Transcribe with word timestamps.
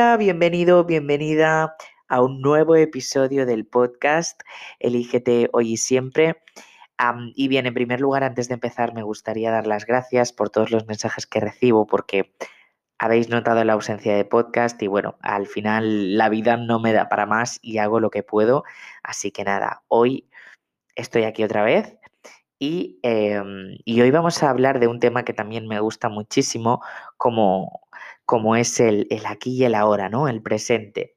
Bienvenido, 0.00 0.84
bienvenida 0.84 1.76
a 2.08 2.22
un 2.22 2.40
nuevo 2.40 2.74
episodio 2.74 3.44
del 3.44 3.66
podcast 3.66 4.40
Elígete 4.78 5.50
hoy 5.52 5.72
y 5.72 5.76
siempre. 5.76 6.42
y 7.34 7.48
bien, 7.48 7.66
en 7.66 7.74
primer 7.74 8.00
lugar, 8.00 8.24
antes 8.24 8.48
de 8.48 8.54
empezar, 8.54 8.94
me 8.94 9.02
gustaría 9.02 9.50
dar 9.50 9.66
las 9.66 9.84
gracias 9.84 10.32
por 10.32 10.48
todos 10.48 10.70
los 10.70 10.86
mensajes 10.86 11.26
que 11.26 11.40
recibo 11.40 11.86
porque 11.86 12.32
habéis 12.98 13.28
notado 13.28 13.62
la 13.62 13.74
ausencia 13.74 14.16
de 14.16 14.24
podcast 14.24 14.82
y 14.82 14.86
bueno, 14.86 15.18
al 15.20 15.46
final 15.46 16.16
la 16.16 16.30
vida 16.30 16.56
no 16.56 16.80
me 16.80 16.94
da 16.94 17.10
para 17.10 17.26
más 17.26 17.58
y 17.60 17.76
hago 17.76 18.00
lo 18.00 18.08
que 18.08 18.22
puedo. 18.22 18.64
Así 19.02 19.30
que 19.30 19.44
nada, 19.44 19.82
hoy 19.88 20.30
estoy 20.96 21.24
aquí 21.24 21.44
otra 21.44 21.62
vez 21.62 21.98
y, 22.58 22.98
em, 23.02 23.76
y 23.84 24.00
hoy 24.00 24.10
vamos 24.10 24.42
a 24.42 24.48
hablar 24.48 24.80
de 24.80 24.86
un 24.86 24.98
tema 24.98 25.26
que 25.26 25.34
también 25.34 25.68
me 25.68 25.78
gusta 25.78 26.08
muchísimo 26.08 26.82
como 27.18 27.82
como 28.30 28.54
es 28.54 28.78
el, 28.78 29.08
aquí 29.26 29.56
y 29.56 29.64
el 29.64 29.74
ahora, 29.74 30.08
¿no? 30.08 30.28
El 30.28 30.40
presente 30.40 31.16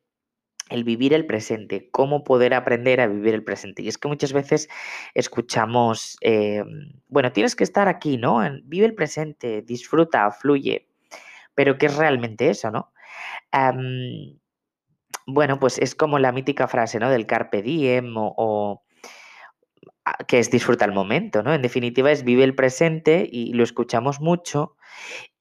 el 0.70 0.84
vivir 0.84 1.14
el 1.14 1.28
presente, 1.28 1.92
cómo 1.92 2.24
poder 2.24 2.56
aprender 2.56 3.00
a 3.02 3.06
vivir 3.06 3.36
el 3.36 3.44
presente. 3.44 3.84
Y 3.84 3.88
es 3.88 4.00
que 4.00 4.08
muchas 4.08 4.34
veces 4.34 4.68
escuchamos, 5.14 6.18
em, 6.22 6.94
bueno, 7.10 7.32
tienes 7.32 7.56
que 7.56 7.64
estar 7.64 7.88
aquí, 7.88 8.18
¿no? 8.18 8.40
Vive 8.64 8.88
el 8.88 8.96
presente, 8.96 9.62
disfruta, 9.62 10.32
fluye. 10.32 10.88
Pero 11.54 11.78
¿qué 11.78 11.86
es 11.86 11.98
realmente 11.98 12.50
eso, 12.50 12.72
no? 12.72 12.92
bueno, 15.28 15.60
pues 15.60 15.78
es 15.78 15.94
como 15.96 16.18
la 16.18 16.32
mítica 16.32 16.68
frase, 16.68 16.98
¿no? 17.00 17.12
Del 17.12 17.28
carpe 17.28 17.62
diem 17.62 18.16
o, 18.18 18.84
que 20.28 20.40
es 20.40 20.50
disfruta 20.50 20.86
el 20.86 20.94
momento, 20.94 21.44
¿no? 21.44 21.54
En 21.54 21.62
definitiva 21.62 22.12
es 22.12 22.24
vive 22.24 22.44
el 22.44 22.56
presente 22.56 23.28
y 23.32 23.54
lo 23.54 23.64
escuchamos 23.64 24.20
mucho 24.20 24.76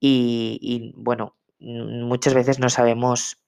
y 0.01 0.92
bueno, 0.97 1.36
muchas 1.63 2.35
veces 2.35 2.59
no 2.59 2.69
sabemos 2.69 3.43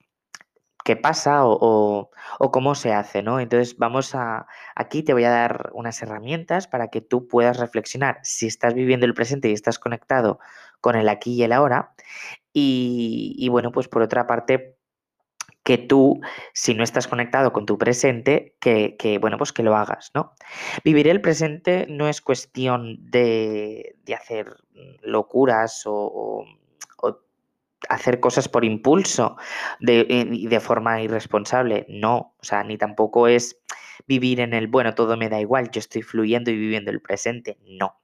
qué 0.85 0.95
pasa 0.95 1.41
o, 1.43 2.11
cómo 2.51 2.75
se 2.75 2.93
hace, 2.93 3.23
¿no? 3.23 3.39
Entonces 3.39 3.75
vamos 3.77 4.13
a, 4.13 4.47
aquí 4.75 5.01
te 5.01 5.13
voy 5.13 5.23
a 5.23 5.31
dar 5.31 5.71
unas 5.73 6.01
herramientas 6.01 6.67
para 6.67 6.89
que 6.89 7.01
tú 7.01 7.27
puedas 7.27 7.57
reflexionar 7.57 8.19
si 8.21 8.45
estás 8.45 8.75
viviendo 8.75 9.07
el 9.07 9.15
presente 9.15 9.49
y 9.49 9.53
estás 9.53 9.79
conectado 9.79 10.39
con 10.81 10.95
el 10.95 11.09
aquí 11.09 11.33
y 11.33 11.43
el 11.43 11.53
ahora. 11.53 11.95
Y, 12.53 13.49
bueno, 13.49 13.71
pues 13.71 13.89
por 13.89 14.01
otra 14.01 14.27
parte, 14.27 14.77
que 15.63 15.77
tú, 15.79 16.21
si 16.53 16.75
no 16.75 16.83
estás 16.83 17.07
conectado 17.07 17.51
con 17.51 17.65
tu 17.65 17.77
presente, 17.77 18.55
que, 18.61 19.17
bueno, 19.19 19.37
pues 19.37 19.51
que 19.51 19.63
lo 19.63 19.75
hagas, 19.75 20.11
¿no? 20.13 20.33
Vivir 20.83 21.07
el 21.07 21.19
presente 21.19 21.87
no 21.89 22.07
es 22.07 22.21
cuestión 22.21 22.97
de, 23.09 23.95
hacer 24.15 24.55
locuras 25.01 25.81
o 25.85 26.45
hacer 27.89 28.19
cosas 28.19 28.47
por 28.47 28.65
impulso 28.65 29.37
de, 29.79 30.05
y 30.09 30.47
de 30.47 30.59
forma 30.59 31.01
irresponsable. 31.01 31.85
No, 31.89 32.35
o 32.39 32.43
sea, 32.43 32.63
ni 32.63 32.77
tampoco 32.77 33.27
es 33.27 33.59
vivir 34.07 34.39
en 34.39 34.53
el, 34.53 34.67
bueno, 34.67 34.93
todo 34.93 35.17
me 35.17 35.29
da 35.29 35.39
igual, 35.39 35.71
yo 35.71 35.79
estoy 35.79 36.01
fluyendo 36.01 36.51
y 36.51 36.57
viviendo 36.57 36.91
el 36.91 37.01
presente. 37.01 37.57
No. 37.65 37.99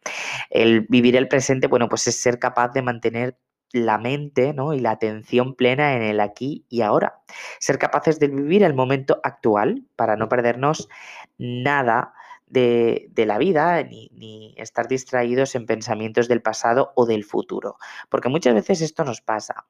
El 0.49 0.81
vivir 0.81 1.15
el 1.15 1.27
presente, 1.27 1.67
bueno, 1.67 1.89
pues 1.89 2.07
es 2.07 2.15
ser 2.19 2.39
capaz 2.39 2.69
de 2.69 2.81
mantener 2.81 3.37
la 3.73 3.97
mente 3.97 4.53
¿no? 4.53 4.73
y 4.73 4.79
la 4.79 4.91
atención 4.91 5.55
plena 5.55 5.95
en 5.95 6.01
el 6.01 6.19
aquí 6.19 6.65
y 6.69 6.81
ahora. 6.81 7.21
Ser 7.59 7.77
capaces 7.77 8.19
de 8.19 8.27
vivir 8.27 8.63
el 8.63 8.73
momento 8.73 9.19
actual 9.23 9.83
para 9.95 10.15
no 10.15 10.27
perdernos 10.27 10.89
nada 11.37 12.13
de, 12.51 13.09
la 13.25 13.37
vida 13.37 13.83
ni, 13.83 14.53
estar 14.57 14.87
distraídos 14.87 15.55
en 15.55 15.65
pensamientos 15.65 16.27
del 16.27 16.41
pasado 16.41 16.91
o 16.95 17.05
del 17.05 17.23
futuro. 17.23 17.77
Porque 18.09 18.29
muchas 18.29 18.53
veces 18.53 18.81
esto 18.81 19.03
nos 19.03 19.21
pasa. 19.21 19.65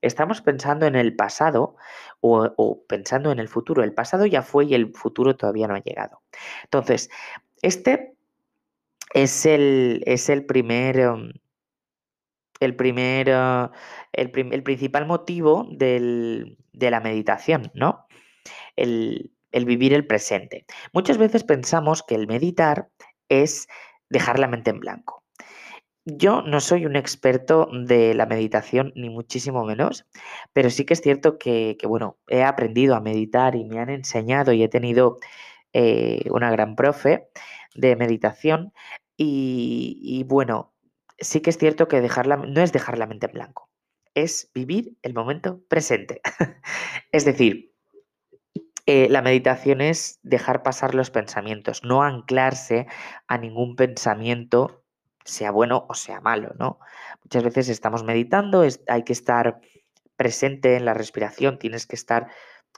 estamos 0.00 0.42
pensando 0.42 0.86
en 0.86 0.96
el 0.96 1.16
pasado 1.16 1.76
o, 2.20 2.84
pensando 2.86 3.32
en 3.32 3.38
el 3.38 3.48
futuro. 3.48 3.82
El 3.82 3.94
pasado 3.94 4.26
ya 4.26 4.42
fue 4.42 4.66
y 4.66 4.74
el 4.74 4.94
futuro 4.94 5.36
todavía 5.36 5.66
no 5.66 5.74
ha 5.74 5.82
llegado. 5.82 6.22
Entonces, 6.64 7.10
este 7.62 8.14
es 9.14 9.46
el, 9.46 10.02
es 10.06 10.28
el 10.28 10.44
primer... 10.46 10.98
Em, 10.98 11.32
el 12.60 12.76
primer, 12.76 13.28
eh, 13.28 13.68
el, 14.12 14.62
principal 14.62 15.06
motivo 15.06 15.66
de 15.70 16.56
la 16.70 17.00
meditación, 17.00 17.70
¿no? 17.74 18.06
El, 18.76 19.33
el 19.54 19.64
vivir 19.64 19.94
el 19.94 20.06
presente. 20.06 20.66
Muchas 20.92 21.16
veces 21.16 21.44
pensamos 21.44 22.02
que 22.02 22.16
el 22.16 22.26
meditar 22.26 22.88
es 23.28 23.68
dejar 24.10 24.38
la 24.38 24.48
mente 24.48 24.70
en 24.70 24.80
blanco. 24.80 25.24
Yo 26.04 26.42
no 26.42 26.60
soy 26.60 26.84
un 26.84 26.96
experto 26.96 27.70
de 27.72 28.14
la 28.14 28.26
meditación, 28.26 28.92
ni 28.94 29.08
muchísimo 29.08 29.64
menos, 29.64 30.06
pero 30.52 30.68
sí 30.68 30.84
que 30.84 30.92
es 30.92 31.00
cierto 31.00 31.38
que, 31.38 31.78
bueno, 31.84 32.18
he 32.28 32.42
aprendido 32.42 32.94
a 32.94 33.00
meditar 33.00 33.54
y 33.54 33.64
me 33.64 33.78
han 33.78 33.88
enseñado 33.88 34.52
y 34.52 34.62
he 34.62 34.68
tenido 34.68 35.16
eh, 35.72 36.24
una 36.30 36.50
gran 36.50 36.76
profe 36.76 37.28
de 37.74 37.96
meditación 37.96 38.72
y, 39.16 40.24
bueno, 40.28 40.74
sí 41.18 41.40
que 41.40 41.50
es 41.50 41.58
cierto 41.58 41.88
que 41.88 42.00
dejarla, 42.00 42.36
no 42.36 42.60
es 42.60 42.72
dejar 42.72 42.98
la 42.98 43.06
mente 43.06 43.26
en 43.26 43.32
blanco, 43.32 43.70
es 44.14 44.50
vivir 44.52 44.96
el 45.02 45.14
momento 45.14 45.62
presente. 45.68 46.20
es 47.12 47.24
decir, 47.24 47.73
eh, 48.86 49.08
la 49.08 49.22
meditación 49.22 49.80
es 49.80 50.20
dejar 50.22 50.62
pasar 50.62 50.94
los 50.94 51.10
pensamientos, 51.10 51.84
no 51.84 52.02
anclarse 52.02 52.86
a 53.26 53.38
ningún 53.38 53.76
pensamiento, 53.76 54.84
sea 55.24 55.50
bueno 55.50 55.86
o 55.88 55.94
sea 55.94 56.20
malo, 56.20 56.52
¿no? 56.58 56.78
Muchas 57.22 57.44
veces 57.44 57.68
estamos 57.70 58.04
meditando, 58.04 58.62
hay 58.88 59.02
que 59.04 59.12
estar 59.14 59.60
presente 60.16 60.76
en 60.76 60.84
la 60.84 60.94
respiración, 60.94 61.58
tienes 61.58 61.86
que 61.86 61.96
estar 61.96 62.28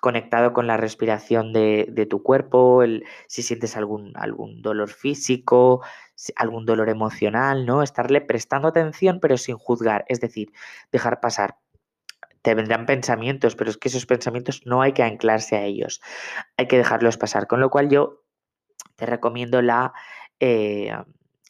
conectado 0.00 0.52
con 0.52 0.66
la 0.66 0.76
respiración 0.76 1.52
de, 1.52 2.06
tu 2.08 2.22
cuerpo, 2.22 2.82
si 3.26 3.42
sientes 3.42 3.76
algún, 3.76 4.12
algún 4.14 4.62
dolor 4.62 4.90
físico, 4.90 5.82
algún 6.36 6.66
dolor 6.66 6.88
emocional, 6.88 7.66
¿no? 7.66 7.82
Estarle 7.82 8.20
prestando 8.20 8.68
atención 8.68 9.18
pero 9.20 9.36
sin 9.38 9.56
juzgar, 9.56 10.04
es 10.08 10.20
decir, 10.20 10.52
dejar 10.92 11.20
pasar 11.20 11.56
te 12.46 12.54
vendrán 12.54 12.86
pensamientos, 12.86 13.56
pero 13.56 13.70
es 13.70 13.76
que 13.76 13.88
esos 13.88 14.06
pensamientos 14.06 14.62
no 14.66 14.80
hay 14.80 14.92
que 14.92 15.02
anclarse 15.02 15.56
a 15.56 15.64
ellos, 15.64 16.00
hay 16.56 16.68
que 16.68 16.78
dejarlos 16.78 17.16
pasar. 17.16 17.48
Con 17.48 17.58
lo 17.58 17.70
cual 17.70 17.88
yo 17.88 18.22
te 18.94 19.04
recomiendo 19.04 19.62
la, 19.62 19.92
eh, 20.38 20.92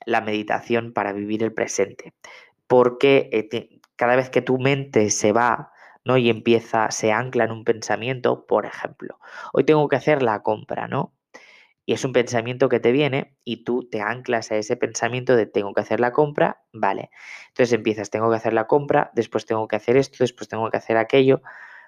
la 0.07 0.23
meditación 0.23 0.95
para 0.95 1.13
vivir 1.13 1.43
el 1.43 1.53
presente, 1.53 2.15
porque 2.67 3.29
eh, 3.31 3.81
cada 3.97 4.17
vez 4.17 4.31
que 4.31 4.41
tu 4.41 4.59
mente 4.59 5.11
se 5.11 5.33
va, 5.33 5.71
¿no? 6.07 6.17
Y 6.17 6.31
empieza, 6.31 6.91
se 6.91 7.13
ancla 7.13 7.45
en 7.45 7.51
un 7.51 7.65
pensamiento, 7.65 8.47
por 8.47 8.65
ejemplo, 8.65 9.19
hoy 9.53 9.65
tengo 9.65 9.89
que 9.89 9.97
hacer 9.97 10.23
la 10.23 10.43
compra, 10.43 10.89
¿no? 10.89 11.13
Y 11.87 11.93
es 11.93 12.05
un 12.05 12.13
pensamiento 12.13 12.69
que 12.69 12.81
te 12.81 12.91
viene 12.91 13.37
y 13.45 13.65
tú 13.65 13.89
te 13.89 14.03
anclas 14.03 14.51
a 14.51 14.57
ese 14.57 14.77
pensamiento 14.77 15.37
de 15.37 15.47
tengo 15.47 15.73
que 15.73 15.81
hacer 15.81 16.01
la 16.01 16.13
compra, 16.13 16.65
vale. 16.73 17.11
Entonces 17.49 17.73
empiezas, 17.73 18.11
tengo 18.11 18.29
que 18.29 18.37
hacer 18.37 18.53
la 18.53 18.67
compra, 18.67 19.13
después 19.15 19.47
tengo 19.47 19.69
que 19.69 19.77
hacer 19.77 19.97
esto, 19.97 20.19
después 20.21 20.49
tengo 20.49 20.69
que 20.69 20.77
hacer 20.77 20.97
aquello, 20.97 21.43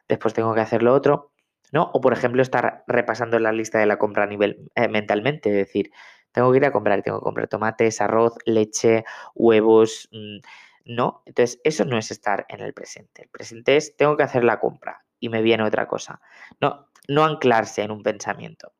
después 0.09 0.35
tengo 0.35 0.55
que 0.55 0.61
hacer 0.61 0.85
lo 0.85 0.95
otro, 0.95 1.33
¿no? 1.73 1.91
O 1.93 2.01
por 2.01 2.13
ejemplo, 2.13 2.43
estar 2.43 2.85
repasando 2.87 3.41
la 3.41 3.53
lista 3.53 3.81
de 3.81 3.87
la 3.87 3.99
compra 3.99 4.23
a 4.23 4.27
nivel 4.27 4.71
eh, 4.77 4.89
mentalmente, 4.89 5.51
es 5.51 5.57
decir, 5.57 5.91
tengo 6.33 6.53
que 6.53 6.59
ir 6.59 6.65
a 6.65 6.73
comprar, 6.73 7.03
tengo 7.03 7.19
que 7.19 7.25
comprar 7.25 7.49
tomates, 7.49 8.01
arroz, 8.01 8.35
leche, 8.47 9.05
huevos, 9.35 10.09
mm, 10.13 10.39
¿no? 10.85 11.23
Entonces, 11.27 11.61
eso 11.65 11.85
no 11.85 11.99
es 11.99 12.13
estar 12.13 12.47
en 12.49 12.61
el 12.61 12.73
presente. 12.73 13.23
El 13.23 13.29
presente 13.31 13.77
es 13.77 13.97
tengo 13.97 14.17
que 14.17 14.23
hacer 14.23 14.45
la 14.45 14.61
compra 14.61 15.05
y 15.19 15.29
me 15.29 15.43
viene 15.43 15.65
otra 15.65 15.89
cosa. 15.89 16.21
No, 16.61 16.89
no 17.09 17.25
anclarse 17.25 17.83
en 17.83 17.91
un 17.91 18.03
pensamiento. 18.05 18.73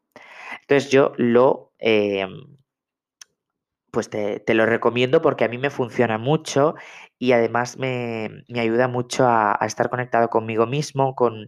Entonces 0.69 0.91
yo 0.91 1.13
lo, 1.17 1.73
em, 1.79 2.59
pues 3.91 4.11
te, 4.11 4.43
lo 4.55 4.67
recomiendo 4.67 5.23
porque 5.23 5.45
a 5.45 5.49
mí 5.49 5.57
me 5.57 5.71
funciona 5.71 6.19
mucho 6.19 6.75
y 7.19 7.33
además 7.33 7.79
me, 7.79 8.45
ayuda 8.55 8.87
mucho 8.87 9.27
a, 9.27 9.59
estar 9.63 9.89
conectado 9.89 10.29
conmigo 10.29 10.67
mismo, 10.67 11.15
con, 11.15 11.47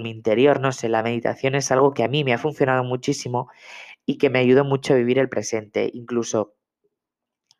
mi 0.00 0.10
interior, 0.10 0.60
no 0.60 0.72
sé, 0.72 0.88
la 0.88 1.02
meditación 1.02 1.54
es 1.54 1.70
algo 1.72 1.92
que 1.92 2.04
a 2.04 2.08
mí 2.08 2.24
me 2.24 2.32
ha 2.32 2.38
funcionado 2.38 2.82
muchísimo 2.84 3.50
y 4.06 4.16
que 4.16 4.30
me 4.30 4.38
ayuda 4.38 4.62
mucho 4.62 4.94
a 4.94 4.96
vivir 4.96 5.18
el 5.18 5.28
presente. 5.28 5.90
Incluso 5.92 6.54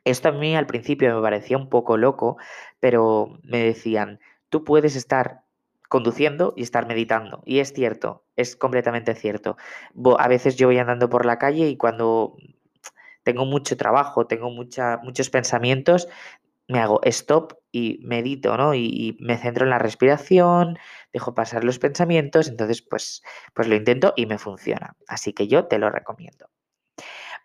esto 0.04 0.28
a 0.28 0.32
mí 0.32 0.56
al 0.56 0.66
principio 0.66 1.14
me 1.14 1.20
parecía 1.20 1.58
un 1.58 1.68
poco 1.68 1.96
loco, 1.98 2.38
pero 2.80 3.38
me 3.42 3.58
decían, 3.58 4.20
tú 4.50 4.64
puedes 4.64 4.96
estar 4.96 5.42
conduciendo 5.88 6.54
y 6.56 6.62
estar 6.62 6.86
meditando. 6.86 7.42
Y 7.44 7.58
es 7.58 7.72
cierto, 7.72 8.21
es 8.36 8.56
completamente 8.56 9.14
cierto. 9.14 9.56
A 10.18 10.28
veces 10.28 10.56
yo 10.56 10.68
voy 10.68 10.78
andando 10.78 11.08
por 11.08 11.26
la 11.26 11.38
calle 11.38 11.68
y 11.68 11.76
cuando 11.76 12.36
tengo 13.22 13.44
mucho 13.44 13.76
trabajo, 13.76 14.26
tengo 14.26 14.50
muchos 14.50 15.30
pensamientos, 15.30 16.08
me 16.68 16.80
hago 16.80 17.00
stop 17.04 17.54
y 17.70 17.98
medito, 18.02 18.56
¿no? 18.56 18.74
Y, 18.74 19.16
me 19.20 19.36
centro 19.36 19.64
en 19.64 19.70
la 19.70 19.78
respiración, 19.78 20.78
dejo 21.12 21.34
pasar 21.34 21.64
los 21.64 21.78
pensamientos, 21.78 22.48
entonces 22.48 22.82
pues, 22.82 23.22
pues 23.54 23.68
lo 23.68 23.74
intento 23.74 24.14
y 24.16 24.26
me 24.26 24.38
funciona. 24.38 24.96
Así 25.06 25.32
que 25.32 25.48
yo 25.48 25.66
te 25.66 25.78
lo 25.78 25.90
recomiendo. 25.90 26.48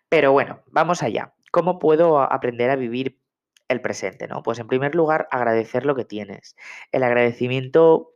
Pero 0.08 0.32
bueno, 0.32 0.62
vamos 0.66 1.02
allá. 1.02 1.34
¿Cómo 1.50 1.78
puedo 1.78 2.20
aprender 2.20 2.70
a 2.70 2.76
vivir 2.76 3.20
el 3.68 3.80
presente, 3.80 4.26
¿no? 4.28 4.42
Pues 4.42 4.58
en 4.58 4.66
primer 4.66 4.94
lugar, 4.94 5.28
agradecer 5.30 5.84
lo 5.84 5.94
que 5.94 6.04
tienes. 6.04 6.56
El 6.92 7.02
agradecimiento 7.02 8.14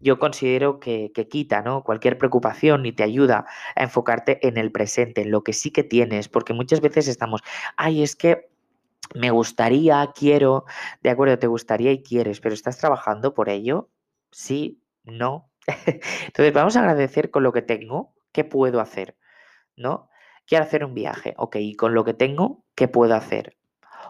yo 0.00 0.18
considero 0.18 0.80
que, 0.80 1.12
quita 1.30 1.62
¿no? 1.62 1.84
cualquier 1.84 2.18
preocupación 2.18 2.86
y 2.86 2.92
te 2.92 3.02
ayuda 3.02 3.46
a 3.76 3.82
enfocarte 3.82 4.46
en 4.46 4.56
el 4.56 4.72
presente, 4.72 5.22
en 5.22 5.30
lo 5.30 5.44
que 5.44 5.52
sí 5.52 5.70
que 5.70 5.84
tienes, 5.84 6.28
porque 6.28 6.54
muchas 6.54 6.80
veces 6.80 7.06
estamos, 7.08 7.42
ay, 7.76 8.02
es 8.02 8.16
que 8.16 8.48
me 9.14 9.30
gustaría, 9.30 10.10
quiero, 10.14 10.64
de 11.02 11.10
acuerdo, 11.10 11.38
te 11.38 11.46
gustaría 11.46 11.92
y 11.92 12.02
quieres, 12.02 12.40
pero 12.40 12.54
¿estás 12.54 12.78
trabajando 12.78 13.34
por 13.34 13.48
ello? 13.48 13.90
Sí, 14.30 14.82
no. 15.04 15.50
Entonces 16.26 16.52
vamos 16.52 16.76
a 16.76 16.80
agradecer 16.80 17.30
con 17.30 17.42
lo 17.42 17.52
que 17.52 17.62
tengo, 17.62 18.14
¿qué 18.32 18.44
puedo 18.44 18.80
hacer? 18.80 19.16
¿No? 19.76 20.08
Quiero 20.46 20.64
hacer 20.64 20.84
un 20.84 20.94
viaje, 20.94 21.34
ok, 21.36 21.56
y 21.56 21.74
con 21.74 21.94
lo 21.94 22.04
que 22.04 22.14
tengo, 22.14 22.64
¿qué 22.74 22.88
puedo 22.88 23.14
hacer? 23.14 23.56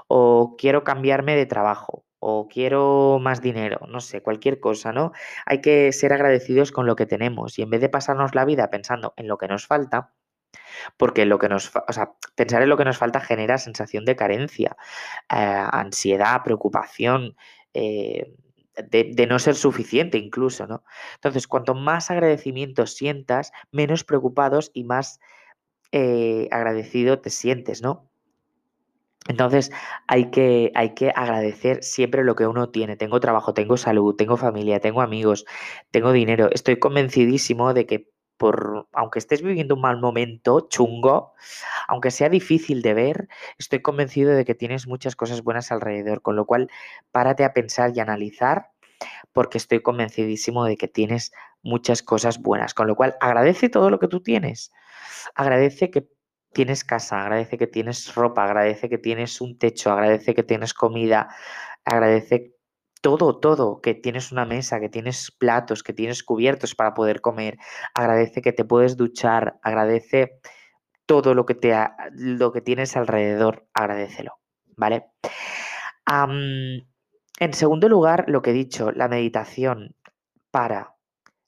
O 0.08 0.56
quiero 0.56 0.84
cambiarme 0.84 1.37
de 1.37 1.46
trabajo, 1.46 2.04
o 2.20 2.49
quiero 2.49 3.19
más 3.20 3.43
dinero, 3.43 3.81
no 3.88 4.00
sé, 4.00 4.22
cualquier 4.22 4.61
cosa, 4.61 4.93
¿no? 4.93 5.12
Hay 5.46 5.61
que 5.61 5.93
ser 5.93 6.12
agradecidos 6.12 6.72
con 6.72 6.87
lo 6.87 6.96
que 6.96 7.06
tenemos 7.06 7.58
y 7.58 7.62
en 7.62 7.70
vez 7.70 7.81
de 7.81 7.88
pasarnos 7.88 8.34
la 8.34 8.44
vida 8.44 8.70
pensando 8.70 9.14
en 9.17 9.26
lo 9.26 9.38
que 9.38 9.49
nos 9.49 9.67
falta, 9.67 10.12
porque 10.96 11.25
lo 11.26 11.38
que 11.38 11.49
nos, 11.49 11.72
o 11.75 11.93
sea, 11.93 12.12
pensar 12.37 12.62
en 12.62 12.69
lo 12.69 12.76
que 12.76 12.84
nos 12.84 12.99
falta 12.99 13.20
genera 13.20 13.58
sensación 13.58 14.05
de 14.05 14.17
carencia, 14.17 14.76
eh, 15.31 15.67
ansiedad, 15.72 16.43
preocupación, 16.44 17.37
eh, 17.75 18.34
de, 18.88 19.26
no 19.26 19.38
ser 19.38 19.55
suficiente 19.56 20.19
incluso, 20.19 20.66
¿no? 20.66 20.84
Entonces, 21.14 21.46
cuanto 21.46 21.75
más 21.75 22.11
agradecimiento 22.11 22.87
sientas, 22.87 23.52
menos 23.73 24.05
preocupados 24.05 24.70
y 24.75 24.84
más 24.84 25.20
eh, 25.93 26.49
agradecido 26.50 27.20
te 27.20 27.31
sientes, 27.31 27.82
¿no? 27.82 28.10
Entonces 29.28 29.70
hay 30.06 30.31
que, 30.31 30.72
hay 30.75 30.94
que 30.94 31.11
agradecer 31.14 31.82
siempre 31.82 32.25
lo 32.25 32.34
que 32.34 32.46
uno 32.46 32.70
tiene. 32.70 32.96
Tengo 32.96 33.20
trabajo, 33.20 33.55
tengo 33.55 33.76
salud, 33.76 34.14
tengo 34.17 34.37
familia, 34.37 34.81
tengo 34.81 35.02
amigos, 35.02 35.44
tengo 35.90 36.12
dinero. 36.12 36.49
Estoy 36.52 36.78
convencidísimo 36.78 37.75
de 37.75 37.87
que 37.87 38.08
por, 38.38 38.88
aunque 38.94 39.19
estés 39.19 39.43
viviendo 39.43 39.75
un 39.75 39.82
mal 39.82 40.00
momento 40.00 40.67
chungo, 40.70 41.34
aunque 41.88 42.11
sea 42.11 42.31
difícil 42.31 42.81
de 42.81 42.94
ver, 42.94 43.28
estoy 43.58 43.82
convencido 43.82 44.32
de 44.32 44.46
que 44.46 44.55
tienes 44.55 44.87
muchas 44.87 45.14
cosas 45.14 45.43
buenas 45.43 45.70
alrededor, 45.70 46.23
con 46.23 46.37
lo 46.37 46.46
cual 46.46 46.70
párate 47.12 47.44
a 47.44 47.52
pensar 47.52 47.93
y 47.94 48.00
analizar 48.00 48.70
porque 49.32 49.58
estoy 49.58 49.81
convencidísimo 49.81 50.64
de 50.64 50.76
que 50.76 50.88
tienes 50.88 51.32
muchas 51.62 52.02
cosas 52.02 52.40
buenas, 52.40 52.75
con 52.75 52.87
lo 52.87 52.96
cual 52.96 53.16
agradece 53.20 53.69
todo 53.69 53.90
lo 53.90 53.99
que 53.99 54.08
tú 54.08 54.23
tienes. 54.23 54.73
Agradece 55.34 55.90
que 55.90 56.08
tienes 56.52 56.85
casa, 56.85 57.23
agradece 57.23 57.58
que 57.58 57.67
tienes 57.67 58.14
ropa, 58.14 58.44
agradece 58.44 58.88
que 58.88 58.99
tienes 58.99 59.41
un 59.41 59.58
techo, 59.58 59.91
agradece 59.91 60.35
que 60.35 60.43
tienes 60.43 60.75
comida, 60.75 61.29
agradece 61.85 62.56
todo, 63.00 63.38
todo, 63.38 63.81
que 63.81 63.94
tienes 63.94 64.31
una 64.32 64.44
mesa, 64.44 64.81
que 64.81 64.88
tienes 64.88 65.31
platos, 65.31 65.82
que 65.82 65.93
tienes 65.93 66.23
cubiertos 66.23 66.75
para 66.75 66.94
poder 66.94 67.20
comer, 67.20 67.58
agradece 67.94 68.43
que 68.43 68.52
te 68.52 68.64
puedes 68.64 68.97
duchar, 68.97 69.58
agradece 69.62 70.41
todo 71.06 71.35
lo 71.35 71.47
que, 71.47 71.55
te 71.55 71.75
lo 72.12 72.52
que 72.52 72.61
tienes 72.61 72.97
alrededor, 72.97 73.67
agradecelo, 73.75 74.38
¿vale? 74.76 75.06
en 76.06 77.55
segundo 77.55 77.88
lugar, 77.88 78.25
lo 78.26 78.43
que 78.43 78.50
he 78.50 78.52
dicho, 78.52 78.91
la 78.91 79.08
meditación, 79.08 79.94
para, 80.50 80.94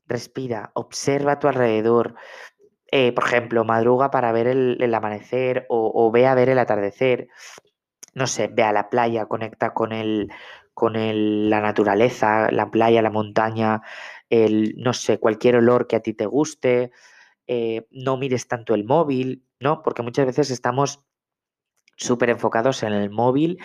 respira, 0.06 0.70
observa 0.74 1.32
a 1.32 1.38
tu 1.38 1.48
alrededor, 1.48 2.14
eh, 2.94 3.12
por 3.12 3.24
ejemplo, 3.24 3.64
madruga 3.64 4.10
para 4.10 4.32
ver 4.32 4.46
el, 4.46 4.94
amanecer 4.94 5.64
o, 5.70 6.10
ve 6.12 6.26
a 6.26 6.34
ver 6.34 6.50
el 6.50 6.58
atardecer, 6.58 7.28
no 8.12 8.26
sé, 8.26 8.48
ve 8.48 8.64
a 8.64 8.72
la 8.72 8.90
playa, 8.90 9.24
conecta 9.26 9.72
con, 9.72 9.92
el, 9.92 10.30
con 10.74 10.92
la 11.48 11.60
naturaleza, 11.62 12.50
la 12.50 12.70
playa, 12.70 13.00
la 13.00 13.10
montaña, 13.10 13.80
el, 14.28 14.74
no 14.76 14.92
sé, 14.92 15.18
cualquier 15.18 15.56
olor 15.56 15.86
que 15.86 15.96
a 15.96 16.00
ti 16.00 16.12
te 16.12 16.26
guste, 16.26 16.90
eh, 17.46 17.86
no 17.90 18.18
mires 18.18 18.46
tanto 18.46 18.74
el 18.74 18.84
móvil, 18.84 19.46
¿no? 19.58 19.82
Porque 19.82 20.02
muchas 20.02 20.26
veces 20.26 20.50
estamos 20.50 21.00
súper 21.96 22.28
enfocados 22.28 22.82
en 22.82 22.92
el 22.92 23.08
móvil 23.08 23.58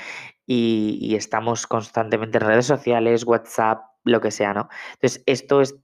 y, 0.45 1.15
estamos 1.15 1.68
constantemente 1.68 2.38
en 2.38 2.45
redes 2.45 2.65
sociales, 2.65 3.25
WhatsApp, 3.25 3.81
lo 4.06 4.21
que 4.21 4.31
sea, 4.31 4.53
¿no? 4.53 4.69
Entonces, 4.94 5.21
esto 5.25 5.59
es, 5.59 5.75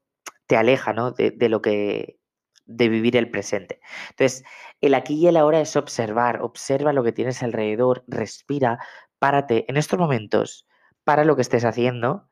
te 0.47 0.55
aleja, 0.55 0.93
¿no? 0.93 1.11
de 1.11 1.49
lo 1.49 1.61
que 1.61 2.22
de 2.65 2.89
vivir 2.89 3.17
el 3.17 3.29
presente. 3.29 3.79
Entonces, 4.11 4.43
el 4.81 4.93
aquí 4.93 5.15
y 5.15 5.27
el 5.27 5.37
ahora 5.37 5.61
es 5.61 5.75
observar, 5.75 6.41
observa 6.41 6.93
lo 6.93 7.03
que 7.03 7.11
tienes 7.11 7.43
alrededor, 7.43 8.03
respira, 8.07 8.79
párate. 9.19 9.65
En 9.69 9.77
estos 9.77 9.99
momentos, 9.99 10.67
para 11.03 11.25
lo 11.25 11.35
que 11.35 11.41
estés 11.41 11.65
haciendo, 11.65 12.27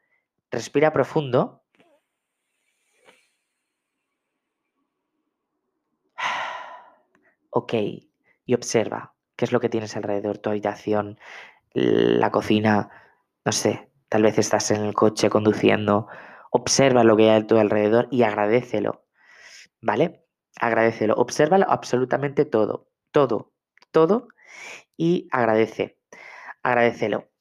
respira 0.51 0.93
profundo. 0.93 1.63
Ok, 7.53 7.73
y 8.45 8.53
observa 8.53 9.13
qué 9.35 9.45
es 9.45 9.51
lo 9.51 9.59
que 9.59 9.69
tienes 9.69 9.95
alrededor, 9.97 10.37
tu 10.37 10.49
habitación, 10.49 11.19
la 11.73 12.31
cocina, 12.31 12.89
no 13.45 13.51
sé, 13.51 13.89
tal 14.09 14.23
vez 14.23 14.37
estás 14.37 14.71
en 14.71 14.83
el 14.83 14.93
coche 14.93 15.29
conduciendo. 15.29 16.07
Observa 16.51 17.03
lo 17.03 17.15
que 17.17 17.29
hay 17.29 17.41
a 17.41 17.47
tu 17.47 17.57
alrededor 17.57 18.07
y 18.11 18.23
agradecelo. 18.23 19.00
¿Vale? 19.81 20.25
Agradecelo. 20.59 21.15
Obsérvalo 21.15 21.65
absolutamente 21.69 22.45
todo, 22.45 22.89
todo, 23.11 23.53
todo 23.91 24.27
y 24.97 25.27
agradece. 25.31 25.97
Agradecelo. 26.63 27.31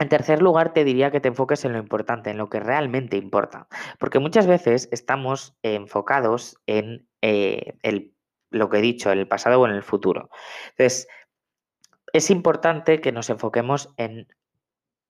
En 0.00 0.08
tercer 0.08 0.42
lugar, 0.42 0.72
te 0.72 0.82
diría 0.82 1.12
que 1.12 1.20
te 1.20 1.28
enfoques 1.28 1.64
en 1.64 1.72
lo 1.72 1.78
importante, 1.78 2.30
en 2.30 2.38
lo 2.38 2.48
que 2.48 2.58
realmente 2.58 3.16
importa. 3.16 3.68
Porque 4.00 4.18
muchas 4.18 4.48
veces 4.48 4.88
estamos 4.90 5.56
enfocados 5.62 6.60
en 6.66 7.08
eh, 7.22 7.78
el, 7.82 8.12
lo 8.50 8.68
que 8.70 8.78
he 8.78 8.82
dicho, 8.82 9.12
en 9.12 9.20
el 9.20 9.28
pasado 9.28 9.60
o 9.60 9.66
en 9.66 9.74
el 9.74 9.84
futuro. 9.84 10.30
Entonces, 10.70 11.06
es 12.12 12.30
importante 12.30 13.00
que 13.00 13.12
nos 13.12 13.30
enfoquemos 13.30 13.94
en, 13.96 14.26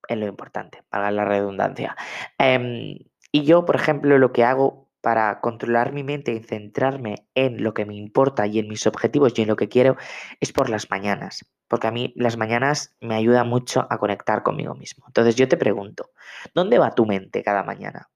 en 0.08 0.20
lo 0.20 0.26
importante, 0.26 0.82
para 0.90 1.10
la 1.10 1.24
redundancia. 1.24 1.96
Em, 2.38 2.98
y 3.32 3.44
yo, 3.44 3.64
por 3.64 3.76
ejemplo, 3.76 4.18
lo 4.18 4.32
que 4.32 4.44
hago 4.44 4.83
para 5.04 5.42
controlar 5.42 5.92
mi 5.92 6.02
mente 6.02 6.32
y 6.32 6.42
centrarme 6.42 7.28
en 7.34 7.62
lo 7.62 7.74
que 7.74 7.84
me 7.84 7.94
importa 7.94 8.46
y 8.46 8.58
en 8.58 8.68
mis 8.68 8.86
objetivos 8.86 9.38
y 9.38 9.42
en 9.42 9.48
lo 9.48 9.56
que 9.56 9.68
quiero 9.68 9.98
es 10.40 10.50
por 10.50 10.70
las 10.70 10.88
mañanas, 10.88 11.44
porque 11.68 11.88
a 11.88 11.90
mí 11.90 12.14
las 12.16 12.38
mañanas 12.38 12.96
me 13.02 13.14
ayuda 13.14 13.44
mucho 13.44 13.86
a 13.90 13.98
conectar 13.98 14.42
conmigo 14.42 14.74
mismo. 14.74 15.04
Entonces 15.06 15.36
yo 15.36 15.46
te 15.46 15.58
pregunto, 15.58 16.12
¿dónde 16.54 16.78
va 16.78 16.94
tu 16.94 17.04
mente 17.04 17.42
cada 17.42 17.62
mañana? 17.62 18.08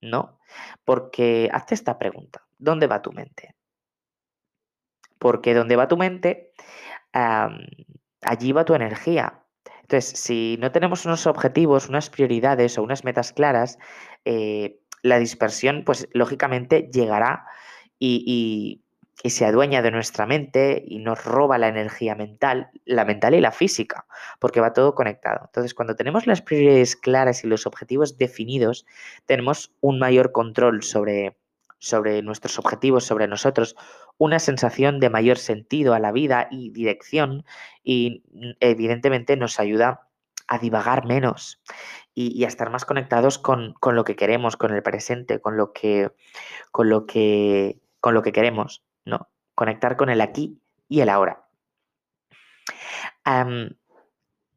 ¿No? 0.00 0.38
Porque 0.84 1.50
hazte 1.52 1.74
esta 1.74 1.98
pregunta, 1.98 2.46
¿dónde 2.58 2.86
va 2.86 3.02
tu 3.02 3.10
mente? 3.10 3.56
Porque 5.18 5.52
donde 5.52 5.74
va 5.74 5.88
tu 5.88 5.96
mente, 5.96 6.52
allí 7.12 8.52
va 8.52 8.64
tu 8.64 8.74
energía. 8.74 9.42
Entonces, 9.82 10.16
si 10.16 10.58
no 10.60 10.70
tenemos 10.70 11.06
unos 11.06 11.26
objetivos, 11.26 11.88
unas 11.88 12.08
prioridades 12.08 12.78
o 12.78 12.84
unas 12.84 13.02
metas 13.02 13.32
claras, 13.32 13.78
eh, 14.24 14.80
la 15.02 15.18
dispersión, 15.18 15.82
pues 15.84 16.08
lógicamente 16.12 16.90
llegará 16.92 17.46
y, 17.98 18.82
se 19.24 19.44
adueña 19.44 19.82
de 19.82 19.90
nuestra 19.90 20.24
mente 20.24 20.84
y 20.86 21.00
nos 21.00 21.24
roba 21.24 21.58
la 21.58 21.66
energía 21.66 22.14
mental, 22.14 22.70
la 22.84 23.04
mental 23.04 23.34
y 23.34 23.40
la 23.40 23.50
física, 23.50 24.06
porque 24.38 24.60
va 24.60 24.72
todo 24.72 24.94
conectado. 24.94 25.46
Entonces, 25.46 25.74
cuando 25.74 25.96
tenemos 25.96 26.28
las 26.28 26.42
prioridades 26.42 26.94
claras 26.94 27.42
y 27.42 27.48
los 27.48 27.66
objetivos 27.66 28.18
definidos, 28.18 28.86
tenemos 29.24 29.72
un 29.80 29.98
mayor 29.98 30.30
control 30.30 30.84
sobre, 30.84 31.36
sobre 31.78 32.22
nuestros 32.22 32.58
objetivos, 32.60 33.04
sobre 33.04 33.26
nosotros, 33.26 33.74
una 34.18 34.38
sensación 34.38 35.00
de 35.00 35.10
mayor 35.10 35.38
sentido 35.38 35.94
a 35.94 35.98
la 35.98 36.12
vida 36.12 36.46
y 36.50 36.70
dirección 36.70 37.44
y 37.82 38.22
evidentemente 38.60 39.36
nos 39.36 39.58
ayuda 39.58 40.08
a 40.46 40.58
divagar 40.58 41.04
menos 41.06 41.60
y, 42.18 42.44
a 42.44 42.48
estar 42.48 42.70
más 42.70 42.86
conectados 42.86 43.38
con, 43.38 43.74
lo 43.82 44.04
que 44.04 44.16
queremos, 44.16 44.56
con 44.56 44.72
el 44.74 44.82
presente, 44.82 45.38
con 45.38 45.58
lo 45.58 45.72
que, 45.72 46.10
con 46.72 46.88
lo 46.88 47.06
que, 47.06 47.78
con 48.00 48.14
lo 48.14 48.22
que 48.22 48.32
queremos, 48.32 48.82
¿no? 49.04 49.28
Conectar 49.54 49.96
con 49.96 50.08
el 50.08 50.22
aquí 50.22 50.58
y 50.88 51.02
el 51.02 51.10
ahora. 51.10 51.44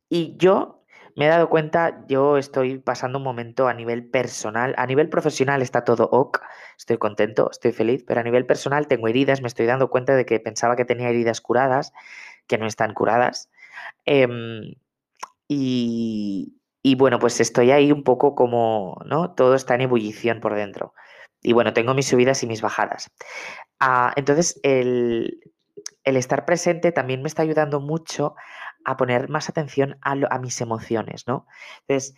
y 0.09 0.37
yo 0.37 0.85
me 1.15 1.25
he 1.25 1.27
dado 1.27 1.49
cuenta, 1.49 2.05
yo 2.07 2.37
estoy 2.37 2.77
pasando 2.77 3.17
un 3.17 3.25
momento 3.25 3.67
a 3.67 3.73
nivel 3.73 4.09
personal, 4.09 4.73
a 4.77 4.85
nivel 4.85 5.09
profesional 5.09 5.61
está 5.61 5.83
todo 5.83 6.07
ok, 6.09 6.39
estoy 6.77 6.97
contento, 6.97 7.49
estoy 7.51 7.73
feliz, 7.73 8.05
pero 8.07 8.21
a 8.21 8.23
nivel 8.23 8.45
personal 8.45 8.87
tengo 8.87 9.09
heridas, 9.09 9.41
me 9.41 9.49
estoy 9.49 9.65
dando 9.65 9.89
cuenta 9.89 10.15
de 10.15 10.25
que 10.25 10.39
pensaba 10.39 10.77
que 10.77 10.85
tenía 10.85 11.09
heridas 11.09 11.41
curadas, 11.41 11.91
que 12.47 12.57
no 12.57 12.67
están 12.67 12.93
curadas. 12.93 13.49
Em, 14.05 14.75
y, 15.49 16.58
y 16.81 16.95
bueno, 16.95 17.19
pues 17.19 17.39
estoy 17.39 17.71
ahí 17.71 17.91
un 17.91 18.03
poco 18.03 18.35
como, 18.35 19.01
¿no? 19.05 19.33
Todo 19.33 19.55
está 19.55 19.75
en 19.75 19.81
ebullición 19.81 20.39
por 20.39 20.55
dentro. 20.55 20.93
Y 21.41 21.53
bueno, 21.53 21.73
tengo 21.73 21.93
mis 21.93 22.07
subidas 22.07 22.43
y 22.43 22.47
mis 22.47 22.61
bajadas. 22.61 23.11
Ah, 23.79 24.13
entonces, 24.15 24.59
el, 24.63 25.39
estar 26.03 26.45
presente 26.45 26.91
también 26.91 27.21
me 27.21 27.27
está 27.27 27.43
ayudando 27.43 27.79
mucho 27.79 28.35
a 28.85 28.97
poner 28.97 29.29
más 29.29 29.49
atención 29.49 29.97
a, 30.01 30.15
a 30.29 30.39
mis 30.39 30.59
emociones, 30.61 31.27
¿no? 31.27 31.45
Entonces, 31.81 32.15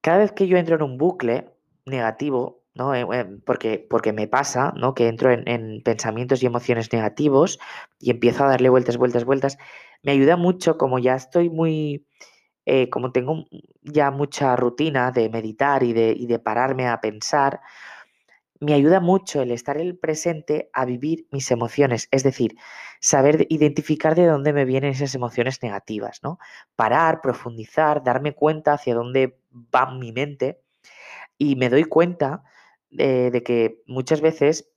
cada 0.00 0.18
vez 0.18 0.32
que 0.32 0.46
yo 0.46 0.56
entro 0.56 0.76
en 0.76 0.82
un 0.82 0.98
bucle 0.98 1.50
negativo, 1.86 2.62
¿no? 2.74 2.94
Eh, 2.94 3.06
eh, 3.12 3.26
porque, 3.44 3.84
porque 3.90 4.12
me 4.12 4.28
pasa, 4.28 4.72
¿no? 4.76 4.94
Que 4.94 5.08
entro 5.08 5.30
en, 5.32 5.82
pensamientos 5.82 6.42
y 6.42 6.46
emociones 6.46 6.92
negativos 6.92 7.58
y 7.98 8.10
empiezo 8.10 8.44
a 8.44 8.48
darle 8.48 8.68
vueltas, 8.68 8.96
vueltas, 8.96 9.24
vueltas, 9.24 9.58
me 10.02 10.12
ayuda 10.12 10.36
mucho, 10.36 10.78
como 10.78 10.98
ya 10.98 11.14
estoy 11.14 11.50
muy, 11.50 12.06
eh, 12.70 12.90
como 12.90 13.12
tengo 13.12 13.46
ya 13.82 14.10
mucha 14.10 14.54
rutina 14.54 15.10
de 15.10 15.30
meditar 15.30 15.82
y 15.82 15.94
de, 15.94 16.38
pararme 16.38 16.86
a 16.86 17.00
pensar, 17.00 17.62
me 18.60 18.74
ayuda 18.74 19.00
mucho 19.00 19.40
el 19.40 19.52
estar 19.52 19.78
en 19.78 19.86
el 19.86 19.96
presente 19.96 20.68
a 20.74 20.84
vivir 20.84 21.26
mis 21.30 21.50
emociones, 21.50 22.08
es 22.10 22.24
decir, 22.24 22.56
saber 23.00 23.46
identificar 23.48 24.14
de 24.14 24.26
dónde 24.26 24.52
me 24.52 24.66
vienen 24.66 24.90
esas 24.90 25.14
emociones 25.14 25.62
negativas, 25.62 26.20
¿no? 26.22 26.38
Parar, 26.76 27.22
profundizar, 27.22 28.04
darme 28.04 28.34
cuenta 28.34 28.74
hacia 28.74 28.94
dónde 28.94 29.38
va 29.74 29.90
mi 29.90 30.12
mente 30.12 30.60
y 31.38 31.56
me 31.56 31.70
doy 31.70 31.84
cuenta 31.84 32.42
de, 32.90 33.42
que 33.46 33.80
muchas 33.86 34.20
veces 34.20 34.68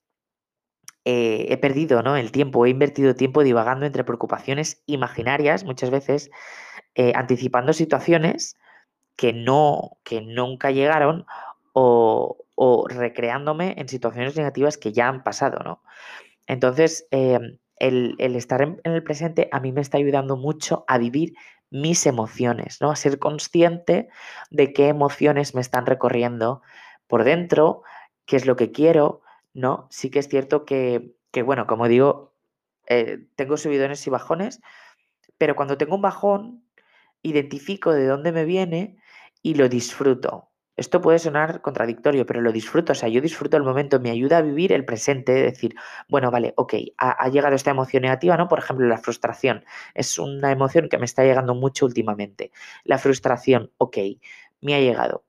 eh, 1.03 1.47
he 1.49 1.57
perdido 1.57 2.03
¿no? 2.03 2.15
el 2.15 2.31
tiempo, 2.31 2.65
he 2.65 2.69
invertido 2.69 3.15
tiempo 3.15 3.43
divagando 3.43 3.85
entre 3.85 4.05
preocupaciones 4.05 4.81
imaginarias, 4.85 5.65
muchas 5.65 5.89
veces 5.89 6.31
eh, 6.95 7.13
anticipando 7.15 7.73
situaciones 7.73 8.57
que, 9.15 9.33
no, 9.33 9.97
que 10.03 10.21
nunca 10.21 10.71
llegaron 10.71 11.25
o, 11.73 12.37
recreándome 12.89 13.75
en 13.77 13.87
situaciones 13.87 14.35
negativas 14.35 14.77
que 14.77 14.91
ya 14.91 15.07
han 15.07 15.23
pasado, 15.23 15.59
¿no? 15.63 15.81
Entonces, 16.47 17.07
em, 17.11 17.57
el, 17.77 18.15
estar 18.35 18.61
en, 18.61 18.79
el 18.83 19.03
presente 19.03 19.49
a 19.51 19.59
mí 19.59 19.71
me 19.71 19.81
está 19.81 19.97
ayudando 19.97 20.37
mucho 20.37 20.85
a 20.87 20.97
vivir 20.97 21.33
mis 21.71 22.05
emociones, 22.05 22.79
¿no? 22.81 22.91
A 22.91 22.95
ser 22.95 23.17
consciente 23.17 24.09
de 24.51 24.73
qué 24.73 24.89
emociones 24.89 25.55
me 25.55 25.61
están 25.61 25.85
recorriendo 25.85 26.61
por 27.07 27.23
dentro, 27.23 27.83
qué 28.25 28.35
es 28.35 28.45
lo 28.45 28.55
que 28.55 28.71
quiero, 28.71 29.21
¿no? 29.53 29.87
Sí 29.89 30.09
que 30.11 30.19
es 30.19 30.27
cierto 30.27 30.65
que, 30.65 31.13
bueno, 31.43 31.65
como 31.67 31.87
digo, 31.87 32.33
eh, 32.87 33.25
tengo 33.35 33.57
subidones 33.57 34.05
y 34.05 34.09
bajones, 34.09 34.61
pero 35.37 35.55
cuando 35.55 35.77
tengo 35.77 35.95
un 35.95 36.01
bajón, 36.01 36.63
identifico 37.23 37.91
de 37.93 38.07
dónde 38.07 38.31
me 38.31 38.45
viene 38.45 38.97
y 39.41 39.55
lo 39.55 39.69
disfruto. 39.69 40.51
Esto 40.77 41.01
puede 41.01 41.19
sonar 41.19 41.61
contradictorio, 41.61 42.25
pero 42.25 42.41
lo 42.41 42.51
disfruto, 42.51 42.93
o 42.93 42.95
sea, 42.95 43.09
yo 43.09 43.21
disfruto 43.21 43.57
el 43.57 43.63
momento, 43.63 43.99
me 43.99 44.09
ayuda 44.09 44.37
a 44.37 44.41
vivir 44.41 44.71
el 44.71 44.85
presente, 44.85 45.33
decir, 45.33 45.75
bueno, 46.09 46.31
vale, 46.31 46.53
ok, 46.55 46.73
ha, 46.97 47.29
llegado 47.29 47.55
esta 47.55 47.71
emoción 47.71 48.03
negativa, 48.03 48.37
¿no? 48.37 48.47
Por 48.47 48.59
ejemplo, 48.59 48.87
la 48.87 48.97
frustración, 48.97 49.63
es 49.93 50.17
una 50.17 50.51
emoción 50.51 50.89
que 50.89 50.97
me 50.97 51.05
está 51.05 51.23
llegando 51.23 51.53
mucho 51.53 51.85
últimamente. 51.85 52.51
La 52.83 52.97
frustración, 52.97 53.71
ok, 53.77 53.97
me 54.61 54.73
ha 54.73 54.79
llegado. 54.79 55.23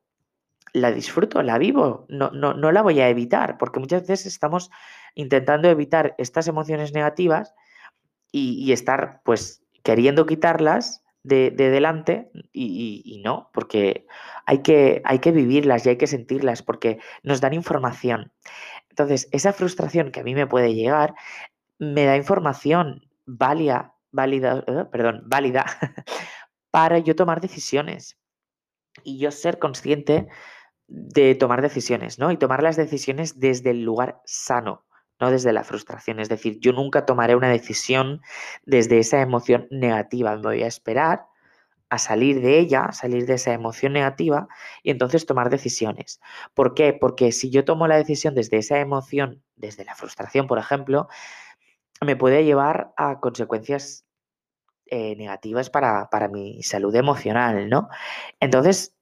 La 0.72 0.90
disfruto, 0.90 1.42
la 1.42 1.58
vivo, 1.58 2.06
no, 2.08 2.30
no, 2.30 2.54
no 2.54 2.72
la 2.72 2.80
voy 2.80 3.00
a 3.00 3.08
evitar, 3.10 3.58
porque 3.58 3.80
muchas 3.80 4.02
veces 4.02 4.26
estamos 4.26 4.70
intentando 5.14 5.68
evitar 5.68 6.14
estas 6.16 6.48
emociones 6.48 6.94
negativas 6.94 7.54
y, 8.30 8.54
y 8.64 8.72
estar, 8.72 9.20
pues, 9.24 9.62
queriendo 9.82 10.24
quitarlas 10.24 11.01
de, 11.22 11.50
delante 11.50 12.30
y, 12.52 13.20
no, 13.24 13.50
porque 13.52 14.06
hay 14.46 14.62
que, 14.62 15.02
hay 15.04 15.18
que 15.20 15.32
vivirlas 15.32 15.86
y 15.86 15.90
hay 15.90 15.96
que 15.96 16.06
sentirlas 16.06 16.62
porque 16.62 16.98
nos 17.22 17.40
dan 17.40 17.54
información. 17.54 18.32
Entonces, 18.90 19.28
esa 19.32 19.52
frustración 19.52 20.10
que 20.10 20.20
a 20.20 20.24
mí 20.24 20.34
me 20.34 20.46
puede 20.46 20.74
llegar 20.74 21.14
me 21.78 22.04
da 22.04 22.16
información 22.16 23.08
válida, 23.26 23.94
válida, 24.10 24.64
eh, 24.66 24.84
perdón, 24.90 25.22
válida 25.26 25.66
para 26.70 26.98
yo 26.98 27.16
tomar 27.16 27.40
decisiones 27.40 28.18
y 29.04 29.18
yo 29.18 29.30
ser 29.30 29.58
consciente 29.58 30.28
de 30.86 31.34
tomar 31.34 31.62
decisiones, 31.62 32.18
¿no? 32.18 32.30
Y 32.30 32.36
tomar 32.36 32.62
las 32.62 32.76
decisiones 32.76 33.40
desde 33.40 33.70
el 33.70 33.82
lugar 33.82 34.20
sano, 34.24 34.84
no 35.22 35.30
desde 35.30 35.52
la 35.52 35.62
frustración. 35.62 36.18
Es 36.18 36.28
decir, 36.28 36.58
yo 36.58 36.72
nunca 36.72 37.06
tomaré 37.06 37.36
una 37.36 37.48
decisión 37.48 38.20
desde 38.66 38.98
esa 38.98 39.22
emoción 39.22 39.68
negativa. 39.70 40.34
Me 40.36 40.42
voy 40.42 40.62
a 40.64 40.66
esperar 40.66 41.26
a 41.88 41.98
salir 41.98 42.40
de 42.40 42.58
ella, 42.58 42.90
salir 42.90 43.26
de 43.26 43.34
esa 43.34 43.52
emoción 43.52 43.92
negativa 43.92 44.48
y 44.82 44.90
entonces 44.90 45.24
tomar 45.24 45.48
decisiones. 45.48 46.20
¿Por 46.54 46.74
qué? 46.74 46.92
Porque 46.92 47.30
si 47.30 47.50
yo 47.50 47.64
tomo 47.64 47.86
la 47.86 47.96
decisión 47.96 48.34
desde 48.34 48.56
esa 48.56 48.80
emoción, 48.80 49.42
desde 49.54 49.84
la 49.84 49.94
frustración, 49.94 50.48
por 50.48 50.58
ejemplo, 50.58 51.06
me 52.04 52.16
puede 52.16 52.44
llevar 52.44 52.92
a 52.96 53.20
consecuencias 53.20 54.04
eh, 54.86 55.14
negativas 55.16 55.70
para, 55.70 56.10
para 56.10 56.26
mi 56.26 56.64
salud 56.64 56.94
emocional, 56.96 57.68
¿no? 57.68 57.88
Entonces, 58.40 58.96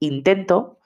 intento 0.00 0.80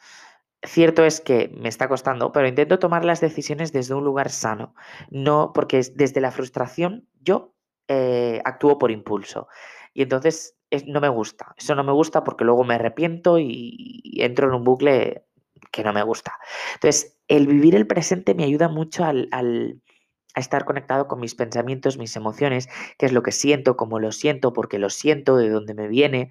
Cierto 0.64 1.04
es 1.04 1.21
que 1.21 1.52
me 1.56 1.68
está 1.68 1.88
costando, 1.88 2.33
pero 2.33 2.49
intento 2.49 2.78
tomar 2.78 3.04
las 3.04 3.21
decisiones 3.21 3.73
desde 3.73 3.94
un 3.94 4.04
lugar 4.04 4.30
sano. 4.30 4.75
No, 5.11 5.52
porque 5.54 5.83
desde 5.94 6.21
la 6.21 6.30
frustración 6.30 7.06
yo 7.21 7.54
eh, 7.88 8.40
actúo 8.44 8.78
por 8.78 8.90
impulso. 8.90 9.49
Y 9.92 10.02
entonces 10.02 10.56
no 10.87 11.00
me 11.00 11.09
gusta. 11.09 11.54
Eso 11.56 11.75
no 11.75 11.85
me 11.85 11.92
gusta 11.92 12.25
porque 12.25 12.44
luego 12.44 12.64
me 12.64 12.75
arrepiento 12.75 13.38
y, 13.38 14.02
entro 14.16 14.49
en 14.49 14.54
un 14.54 14.64
bucle 14.64 15.25
que 15.71 15.85
no 15.85 15.92
me 15.92 16.02
gusta. 16.02 16.33
Entonces, 16.75 17.18
el 17.28 17.47
vivir 17.47 17.75
el 17.75 17.87
presente 17.87 18.35
me 18.35 18.44
ayuda 18.44 18.68
mucho 18.68 19.04
al, 19.04 19.28
a 19.33 20.40
estar 20.40 20.64
conectado 20.64 21.09
con 21.09 21.21
mis 21.21 21.35
pensamientos, 21.35 21.99
mis 21.99 22.16
emociones, 22.16 22.68
qué 22.99 23.06
es 23.06 23.12
lo 23.12 23.23
que 23.23 23.33
siento, 23.33 23.76
cómo 23.76 24.00
lo 24.00 24.12
siento, 24.12 24.52
por 24.52 24.68
qué 24.68 24.78
lo 24.78 24.90
siento, 24.90 25.37
de 25.37 25.50
dónde 25.50 25.75
me 25.75 25.88
viene, 25.88 26.30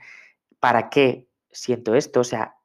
para 0.59 0.89
qué 0.89 1.27
siento 1.51 1.95
esto. 1.95 2.21
O 2.21 2.23
sea, 2.23 2.55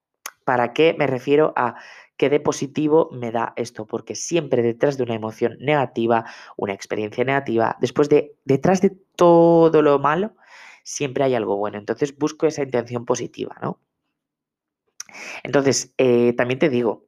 ¿Para 0.49 0.73
qué 0.73 0.97
me 0.99 1.07
refiero 1.07 1.53
a 1.57 1.75
qué 2.17 2.31
de 2.31 2.41
positivo 2.41 3.11
me 3.13 3.31
da 3.31 3.53
esto? 3.57 3.85
Porque 3.85 4.15
siempre 4.15 4.63
detrás 4.63 4.97
de 4.97 5.03
una 5.03 5.15
emoción 5.15 5.59
negativa, 5.61 6.25
una 6.57 6.73
experiencia 6.73 7.23
negativa, 7.23 7.77
después 7.83 8.09
de, 8.09 8.35
detrás 8.47 8.81
de 8.81 8.97
todo 9.15 9.83
lo 9.83 9.99
malo, 9.99 10.37
siempre 10.85 11.25
hay 11.25 11.35
algo 11.35 11.59
bueno. 11.59 11.77
Entonces 11.77 12.17
busco 12.17 12.47
esa 12.47 12.63
intención 12.63 13.05
positiva, 13.05 13.57
¿no? 13.61 13.79
Entonces, 15.43 15.93
eh, 15.99 16.33
también 16.33 16.59
te 16.59 16.71
digo, 16.71 17.05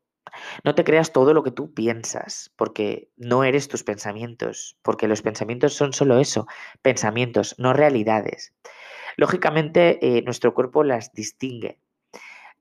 no 0.62 0.75
te 0.75 0.85
creas 0.85 1.11
todo 1.11 1.32
lo 1.32 1.42
que 1.42 1.50
tú 1.50 1.73
piensas, 1.73 2.52
porque 2.56 3.11
no 3.16 3.42
eres 3.42 3.68
tus 3.68 3.85
pensamientos, 3.85 4.76
porque 4.82 5.09
los 5.09 5.23
pensamientos 5.23 5.73
son 5.73 5.94
solo 5.94 6.18
eso, 6.18 6.47
pensamientos, 6.82 7.54
no 7.56 7.73
realidades. 7.73 8.54
Lógicamente, 9.16 9.99
eh, 10.06 10.20
nuestro 10.25 10.52
cuerpo 10.52 10.85
las 10.85 11.14
distingue, 11.14 11.80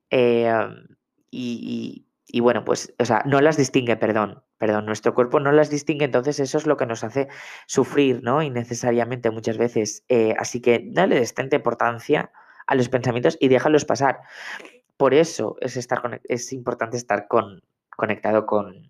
Em, 0.09 0.87
y, 1.31 2.05
bueno, 2.41 2.63
pues, 2.65 2.93
o 2.99 3.05
sea, 3.05 3.23
no 3.25 3.41
las 3.41 3.57
distingue, 3.57 3.95
perdón, 3.97 4.43
perdón, 4.57 4.85
nuestro 4.85 5.13
cuerpo 5.13 5.39
no 5.39 5.51
las 5.51 5.69
distingue, 5.69 6.05
entonces 6.05 6.39
eso 6.39 6.57
es 6.57 6.67
lo 6.67 6.77
que 6.77 6.85
nos 6.85 7.03
hace 7.03 7.27
sufrir, 7.65 8.21
¿no? 8.23 8.41
Innecesariamente 8.41 9.31
muchas 9.31 9.57
veces. 9.57 10.03
Eh, 10.09 10.35
así 10.37 10.61
que 10.61 10.83
dale 10.91 11.25
tanta 11.27 11.55
importancia 11.55 12.31
a 12.67 12.75
los 12.75 12.89
pensamientos 12.89 13.37
y 13.39 13.47
déjalos 13.47 13.85
pasar. 13.85 14.21
Por 14.97 15.13
eso 15.13 15.55
es, 15.61 15.77
estar 15.77 16.21
es 16.25 16.53
importante 16.53 16.97
estar 16.97 17.27
con, 17.27 17.63
conectado 17.89 18.45
con, 18.45 18.89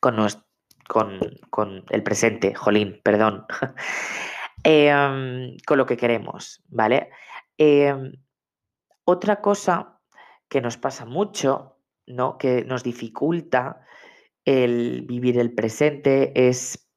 con, 0.00 0.16
con, 1.50 1.84
el 1.90 2.02
presente, 2.02 2.54
jolín, 2.54 3.00
perdón, 3.02 3.46
em, 4.64 5.56
con 5.66 5.78
lo 5.78 5.86
que 5.86 5.96
queremos, 5.96 6.62
¿vale? 6.68 7.10
Em, 7.58 8.12
otra 9.10 9.40
cosa 9.40 10.00
que 10.48 10.60
nos 10.60 10.76
pasa 10.76 11.04
mucho, 11.04 11.76
¿no? 12.06 12.38
que 12.38 12.64
nos 12.64 12.82
dificulta 12.82 13.84
el 14.44 15.02
vivir 15.02 15.38
el 15.38 15.54
presente 15.54 16.48
es 16.48 16.88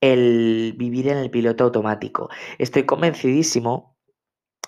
el 0.00 0.74
vivir 0.76 1.08
en 1.08 1.18
el 1.18 1.30
piloto 1.30 1.64
automático. 1.64 2.30
Estoy 2.58 2.84
convencidísimo, 2.84 3.96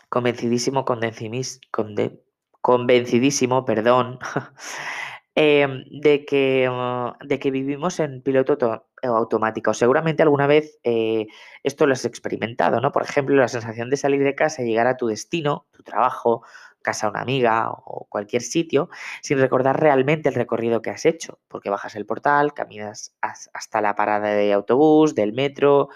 convencidísimo, 0.09 0.85
convencidísimo, 0.85 3.65
perdón, 3.65 4.19
em, 5.35 5.85
de, 5.91 6.25
que, 6.25 6.69
uh, 6.69 7.13
de 7.25 7.39
que 7.39 7.51
vivimos 7.51 8.01
en 8.01 8.23
piloto 8.23 8.59
automático. 9.03 9.75
Seguramente 9.75 10.23
alguna 10.23 10.47
vez 10.47 10.79
eh, 10.85 11.27
esto 11.63 11.87
lo 11.87 11.93
has 11.95 12.05
experimentado, 12.05 12.81
¿no? 12.81 12.93
Por 12.93 13.03
ejemplo, 13.03 13.37
la 13.37 13.49
sensación 13.49 13.91
de 13.91 13.97
salir 13.97 14.23
de 14.23 14.35
casa 14.35 14.63
y 14.63 14.67
llegar 14.67 14.87
a 14.87 14.97
tu 14.97 15.07
destino, 15.07 15.67
tu 15.73 15.83
trabajo, 15.83 16.43
casa 16.83 17.07
de 17.07 17.11
una 17.13 17.23
amiga 17.23 17.71
o 17.71 18.07
cualquier 18.09 18.43
sitio, 18.43 18.89
sin 19.23 19.39
recordar 19.39 19.81
realmente 19.81 20.29
el 20.29 20.35
recorrido 20.35 20.83
que 20.83 20.91
has 20.91 21.05
hecho, 21.07 21.39
porque 21.49 21.71
bajas 21.71 21.95
el 21.97 22.07
portal, 22.07 22.55
caminas 22.55 23.15
hasta 23.21 23.81
la 23.81 23.95
parada 23.95 24.31
de 24.31 24.53
autobús, 24.53 25.15
del 25.15 25.33
metro, 25.33 25.89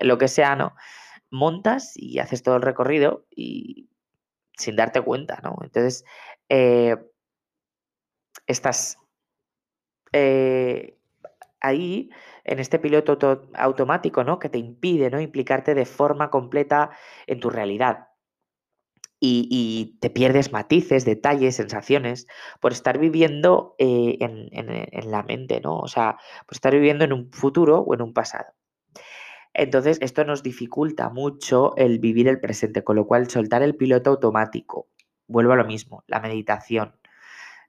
lo 0.00 0.18
que 0.18 0.28
sea, 0.28 0.56
¿no? 0.56 0.74
Montas 1.30 1.92
y 1.96 2.18
haces 2.18 2.42
todo 2.42 2.56
el 2.56 2.62
recorrido 2.62 3.26
y 3.30 3.88
sin 4.56 4.76
darte 4.76 5.00
cuenta, 5.00 5.40
¿no? 5.42 5.56
Entonces, 5.62 6.04
eh, 6.48 6.96
estás 8.46 8.98
eh, 10.12 10.96
ahí, 11.60 12.10
en 12.44 12.60
este 12.60 12.78
piloto 12.78 13.18
automático, 13.54 14.24
¿no? 14.24 14.38
Que 14.38 14.48
te 14.48 14.58
impide, 14.58 15.10
¿no? 15.10 15.20
Implicarte 15.20 15.74
de 15.74 15.84
forma 15.84 16.30
completa 16.30 16.90
en 17.26 17.40
tu 17.40 17.50
realidad. 17.50 18.08
Y, 19.18 19.98
te 20.00 20.10
pierdes 20.10 20.52
matices, 20.52 21.04
detalles, 21.04 21.56
sensaciones, 21.56 22.28
por 22.60 22.72
estar 22.72 22.98
viviendo 22.98 23.74
eh, 23.78 24.18
en, 24.20 25.10
la 25.10 25.24
mente, 25.24 25.60
¿no? 25.60 25.78
O 25.78 25.88
sea, 25.88 26.18
por 26.46 26.54
estar 26.54 26.72
viviendo 26.72 27.04
en 27.04 27.12
un 27.12 27.32
futuro 27.32 27.80
o 27.80 27.94
en 27.94 28.02
un 28.02 28.12
pasado. 28.12 28.52
Entonces, 29.52 29.98
esto 30.00 30.24
nos 30.24 30.42
dificulta 30.44 31.08
mucho 31.08 31.74
el 31.76 31.98
vivir 31.98 32.28
el 32.28 32.40
presente, 32.40 32.84
con 32.84 32.94
lo 32.94 33.06
cual 33.06 33.28
soltar 33.28 33.62
el 33.62 33.74
piloto 33.74 34.10
automático. 34.10 34.86
Vuelvo 35.26 35.54
a 35.54 35.56
lo 35.56 35.64
mismo, 35.64 36.04
la 36.06 36.20
meditación. 36.20 36.94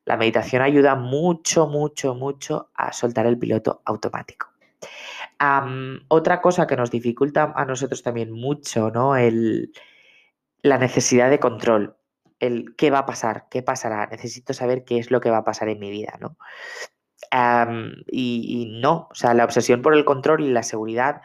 La 0.08 0.16
meditación 0.16 0.62
ayuda 0.62 0.96
mucho, 0.96 1.68
mucho, 1.68 2.16
mucho 2.16 2.70
a 2.76 2.94
soltar 2.94 3.26
el 3.26 3.38
piloto 3.38 3.82
automático. 3.84 4.48
otra 6.08 6.42
cosa 6.42 6.66
que 6.66 6.78
nos 6.78 6.92
dificulta 6.92 7.52
a 7.54 7.66
nosotros 7.66 8.04
también 8.04 8.32
mucho, 8.32 8.90
¿no? 8.90 9.18
El, 9.18 9.74
la 10.62 10.78
necesidad 10.78 11.30
de 11.30 11.40
control. 11.40 11.98
El 12.40 12.74
qué 12.78 12.90
va 12.90 13.00
a 13.00 13.06
pasar, 13.06 13.48
qué 13.52 13.62
pasará. 13.64 14.08
Necesito 14.08 14.54
saber 14.54 14.86
qué 14.86 14.98
es 14.98 15.12
lo 15.12 15.20
que 15.20 15.30
va 15.30 15.40
a 15.40 15.44
pasar 15.44 15.68
en 15.68 15.80
mi 15.80 15.92
vida, 15.92 16.18
¿no? 16.22 16.38
y, 18.08 18.46
y, 18.48 18.80
no, 18.80 19.10
o 19.12 19.16
sea, 19.16 19.34
la 19.34 19.44
obsesión 19.44 19.82
por 19.82 19.94
el 19.94 20.06
control 20.06 20.44
y 20.46 20.52
la 20.52 20.64
seguridad 20.64 21.22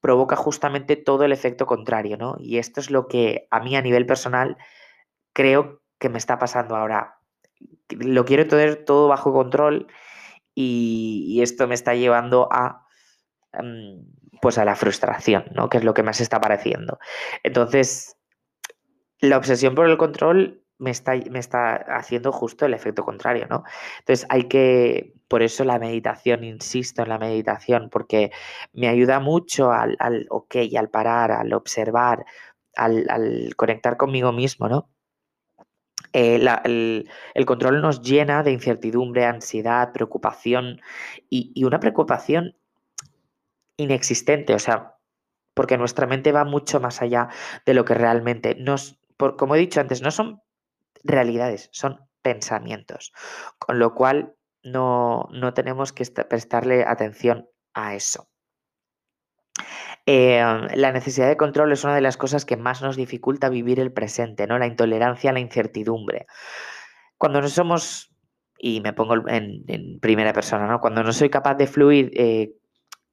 provoca 0.00 0.34
justamente 0.34 0.96
todo 0.96 1.22
el 1.24 1.30
efecto 1.30 1.66
contrario, 1.66 2.16
¿no? 2.16 2.34
Y 2.40 2.58
esto 2.58 2.80
es 2.80 2.90
lo 2.90 3.06
que 3.06 3.46
a 3.52 3.60
mí 3.60 3.76
a 3.76 3.82
nivel 3.82 4.06
personal 4.06 4.56
creo 5.32 5.82
que 6.00 6.08
me 6.08 6.18
está 6.18 6.40
pasando 6.40 6.74
ahora. 6.74 7.20
Lo 7.90 8.24
quiero 8.24 8.46
tener 8.46 8.84
todo 8.84 9.08
bajo 9.08 9.32
control 9.32 9.86
y, 10.54 11.40
esto 11.42 11.66
me 11.68 11.74
está 11.74 11.94
llevando 11.94 12.48
a 12.50 12.86
em, 13.52 14.04
pues 14.40 14.58
a 14.58 14.64
la 14.64 14.76
frustración, 14.76 15.46
¿no? 15.52 15.68
Que 15.68 15.78
es 15.78 15.84
lo 15.84 15.94
que 15.94 16.02
más 16.02 16.20
está 16.20 16.40
pareciendo. 16.40 16.98
Entonces, 17.42 18.16
la 19.20 19.38
obsesión 19.38 19.74
por 19.74 19.88
el 19.88 19.96
control 19.96 20.64
me 20.78 20.90
está, 20.90 21.14
me 21.30 21.38
está 21.38 21.76
haciendo 21.76 22.32
justo 22.32 22.66
el 22.66 22.74
efecto 22.74 23.04
contrario, 23.04 23.46
¿no? 23.48 23.64
Entonces 24.00 24.26
hay 24.28 24.44
que, 24.44 25.14
por 25.28 25.42
eso 25.42 25.64
la 25.64 25.78
meditación, 25.78 26.44
insisto 26.44 27.02
en 27.02 27.08
la 27.08 27.18
meditación, 27.18 27.88
porque 27.90 28.30
me 28.72 28.88
ayuda 28.88 29.20
mucho 29.20 29.72
al, 29.72 29.96
al 29.98 30.26
ok, 30.30 30.56
al 30.76 30.90
parar, 30.90 31.32
al 31.32 31.52
observar, 31.54 32.24
al, 32.76 33.54
conectar 33.56 33.96
conmigo 33.96 34.32
mismo, 34.32 34.68
¿no? 34.68 34.90
Eh, 36.14 36.40
el, 36.64 37.44
control 37.44 37.82
nos 37.82 38.00
llena 38.00 38.42
de 38.42 38.52
incertidumbre, 38.52 39.26
ansiedad, 39.26 39.92
preocupación 39.92 40.80
y, 41.28 41.52
y 41.54 41.64
una 41.64 41.80
preocupación 41.80 42.56
inexistente, 43.76 44.54
o 44.54 44.58
sea, 44.58 44.94
porque 45.54 45.76
nuestra 45.76 46.06
mente 46.06 46.32
va 46.32 46.44
mucho 46.44 46.80
más 46.80 47.02
allá 47.02 47.28
de 47.66 47.74
lo 47.74 47.84
que 47.84 47.94
realmente 47.94 48.54
nos, 48.54 48.98
por, 49.16 49.36
como 49.36 49.54
he 49.54 49.58
dicho 49.58 49.80
antes, 49.80 50.02
no 50.02 50.10
son 50.10 50.40
realidades, 51.02 51.68
son 51.72 52.08
pensamientos. 52.22 53.12
Con 53.58 53.78
lo 53.78 53.94
cual 53.94 54.34
no, 54.62 55.28
tenemos 55.54 55.92
que 55.92 56.04
prestarle 56.06 56.84
atención 56.84 57.48
a 57.74 57.94
eso. 57.94 58.28
Em, 60.06 60.68
la 60.74 60.92
necesidad 60.92 61.28
de 61.28 61.36
control 61.36 61.72
es 61.72 61.84
una 61.84 61.94
de 61.94 62.00
las 62.00 62.16
cosas 62.16 62.44
que 62.44 62.56
más 62.56 62.82
nos 62.82 62.96
dificulta 62.96 63.48
vivir 63.48 63.80
el 63.80 63.92
presente, 63.92 64.46
¿no? 64.46 64.58
La 64.58 64.66
intolerancia 64.66 65.32
la 65.32 65.40
incertidumbre. 65.40 66.26
Cuando 67.18 67.40
no 67.40 67.48
somos, 67.48 68.12
y 68.58 68.80
me 68.80 68.92
pongo 68.92 69.28
en, 69.28 70.00
primera 70.00 70.32
persona, 70.32 70.66
¿no? 70.66 70.80
Cuando 70.80 71.02
no 71.02 71.12
soy 71.12 71.30
capaz 71.30 71.54
de 71.54 71.66
fluir 71.66 72.10
eh, 72.14 72.54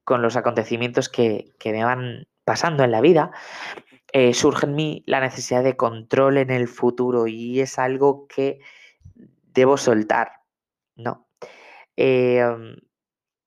con 0.04 0.22
los 0.22 0.36
acontecimientos 0.36 1.10
que, 1.10 1.54
que 1.60 1.72
me 1.72 1.84
van 1.84 2.28
pasando 2.44 2.84
en 2.84 2.92
la 2.92 3.02
vida, 3.02 3.32
eh, 4.14 4.34
surge 4.34 4.66
en 4.66 4.76
mí 4.76 5.04
la 5.06 5.22
necesidad 5.22 5.64
de 5.64 5.78
control 5.78 6.38
en 6.38 6.52
el 6.52 6.68
futuro 6.68 7.28
y 7.28 7.62
es 7.62 7.80
algo 7.80 8.28
que 8.28 8.60
debo 9.54 9.78
soltar, 9.78 10.42
¿no? 10.96 11.30
Em, 11.96 12.76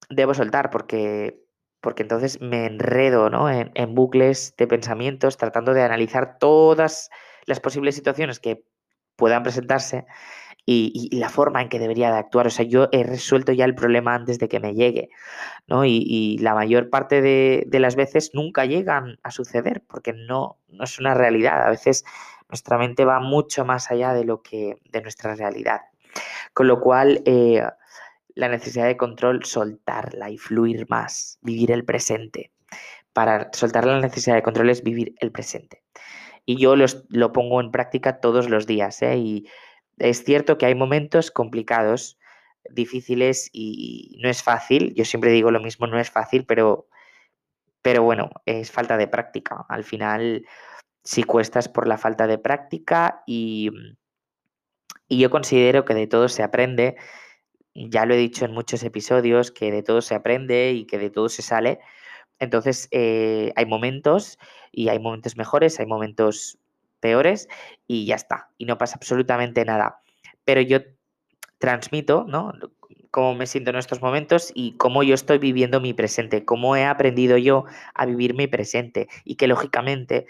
debo 0.09 0.33
soltar 0.33 0.71
porque, 0.71 1.44
porque 1.85 2.01
entonces 2.01 2.41
me 2.41 2.65
enredo 2.65 3.29
¿no? 3.29 3.47
en, 3.47 3.93
bucles 3.93 4.55
de 4.57 4.65
pensamientos 4.65 5.37
tratando 5.37 5.71
de 5.71 5.83
analizar 5.83 6.39
todas 6.39 7.11
las 7.45 7.59
posibles 7.59 7.93
situaciones 7.93 8.39
que 8.39 8.65
puedan 9.15 9.43
presentarse 9.43 10.07
y, 10.65 11.15
la 11.15 11.29
forma 11.29 11.61
en 11.61 11.69
que 11.69 11.77
debería 11.77 12.11
de 12.11 12.17
actuar. 12.17 12.47
O 12.47 12.49
sea, 12.49 12.65
yo 12.65 12.89
he 12.91 13.03
resuelto 13.03 13.51
ya 13.51 13.65
el 13.65 13.75
problema 13.75 14.15
antes 14.15 14.39
de 14.39 14.47
que 14.47 14.59
me 14.59 14.73
llegue, 14.73 15.09
¿no? 15.67 15.85
Y, 15.85 16.39
la 16.39 16.55
mayor 16.55 16.89
parte 16.89 17.21
de, 17.21 17.67
las 17.79 17.95
veces 17.95 18.31
nunca 18.33 18.65
llegan 18.65 19.19
a 19.21 19.29
suceder 19.29 19.83
porque 19.87 20.11
no, 20.13 20.57
no 20.67 20.85
es 20.85 20.97
una 20.97 21.13
realidad. 21.13 21.67
A 21.67 21.69
veces 21.69 22.03
nuestra 22.49 22.79
mente 22.79 23.05
va 23.05 23.19
mucho 23.19 23.63
más 23.63 23.91
allá 23.91 24.11
de 24.13 24.25
lo 24.25 24.41
que 24.41 24.79
de 24.89 25.01
nuestra 25.03 25.35
realidad. 25.35 25.81
Con 26.55 26.67
lo 26.67 26.81
cual, 26.81 27.21
eh, 27.25 27.61
la 28.35 28.49
necesidad 28.49 28.85
de 28.85 28.97
control, 28.97 29.43
soltarla 29.45 30.29
y 30.29 30.37
fluir 30.37 30.85
más, 30.89 31.39
vivir 31.41 31.71
el 31.71 31.85
presente. 31.85 32.51
Para 33.13 33.49
soltar 33.53 33.85
la 33.85 33.99
necesidad 33.99 34.35
de 34.35 34.43
control 34.43 34.69
es 34.69 34.83
vivir 34.83 35.15
el 35.19 35.31
presente. 35.31 35.81
Y 36.45 36.57
yo 36.57 36.75
lo 36.75 37.31
pongo 37.33 37.61
en 37.61 37.71
práctica 37.71 38.19
todos 38.19 38.49
los 38.49 38.67
días, 38.67 39.01
¿eh? 39.01 39.17
Y 39.17 39.47
es 39.97 40.23
cierto 40.23 40.57
que 40.57 40.65
hay 40.65 40.75
momentos 40.75 41.31
complicados, 41.31 42.19
difíciles 42.69 43.49
y 43.53 44.17
no 44.21 44.29
es 44.29 44.43
fácil. 44.43 44.93
Yo 44.95 45.05
siempre 45.05 45.31
digo 45.31 45.49
lo 45.49 45.61
mismo, 45.61 45.87
no 45.87 45.99
es 45.99 46.11
fácil, 46.11 46.45
pero, 46.45 46.87
pero 47.81 48.03
bueno, 48.03 48.29
es 48.45 48.71
falta 48.71 48.97
de 48.97 49.07
práctica. 49.07 49.65
Al 49.69 49.83
final, 49.85 50.45
si 51.03 51.23
cuestas 51.23 51.69
por 51.69 51.87
la 51.87 51.97
falta 51.97 52.27
de 52.27 52.37
práctica 52.37 53.23
y, 53.25 53.71
y 55.07 55.19
yo 55.19 55.29
considero 55.29 55.85
que 55.85 55.93
de 55.93 56.07
todo 56.07 56.27
se 56.27 56.43
aprende. 56.43 56.97
Ya 57.75 58.05
lo 58.05 58.13
he 58.13 58.17
dicho 58.17 58.45
en 58.45 58.53
muchos 58.53 58.83
episodios, 58.83 59.51
que 59.51 59.71
de 59.71 59.83
todo 59.83 60.01
se 60.01 60.15
aprende 60.15 60.71
y 60.71 60.85
que 60.85 60.97
de 60.97 61.09
todo 61.09 61.29
se 61.29 61.41
sale. 61.41 61.79
Entonces, 62.39 62.87
eh, 62.91 63.51
hay 63.55 63.65
momentos 63.65 64.37
y 64.71 64.89
hay 64.89 64.99
momentos 64.99 65.37
mejores, 65.37 65.79
hay 65.79 65.85
momentos 65.85 66.57
peores 66.99 67.47
y 67.87 68.05
ya 68.05 68.15
está, 68.15 68.49
y 68.57 68.65
no 68.65 68.77
pasa 68.77 68.95
absolutamente 68.95 69.63
nada. 69.65 70.01
Pero 70.45 70.61
yo 70.61 70.79
transmito, 71.59 72.25
¿no? 72.27 72.53
Cómo 73.11 73.35
me 73.35 73.47
siento 73.47 73.71
en 73.71 73.77
estos 73.77 74.01
momentos 74.01 74.51
y 74.53 74.75
cómo 74.77 75.03
yo 75.03 75.15
estoy 75.15 75.37
viviendo 75.37 75.79
mi 75.79 75.93
presente, 75.93 76.45
cómo 76.45 76.75
he 76.75 76.85
aprendido 76.85 77.37
yo 77.37 77.65
a 77.93 78.05
vivir 78.05 78.35
mi 78.35 78.47
presente 78.47 79.07
y 79.23 79.35
que 79.35 79.47
lógicamente 79.47 80.27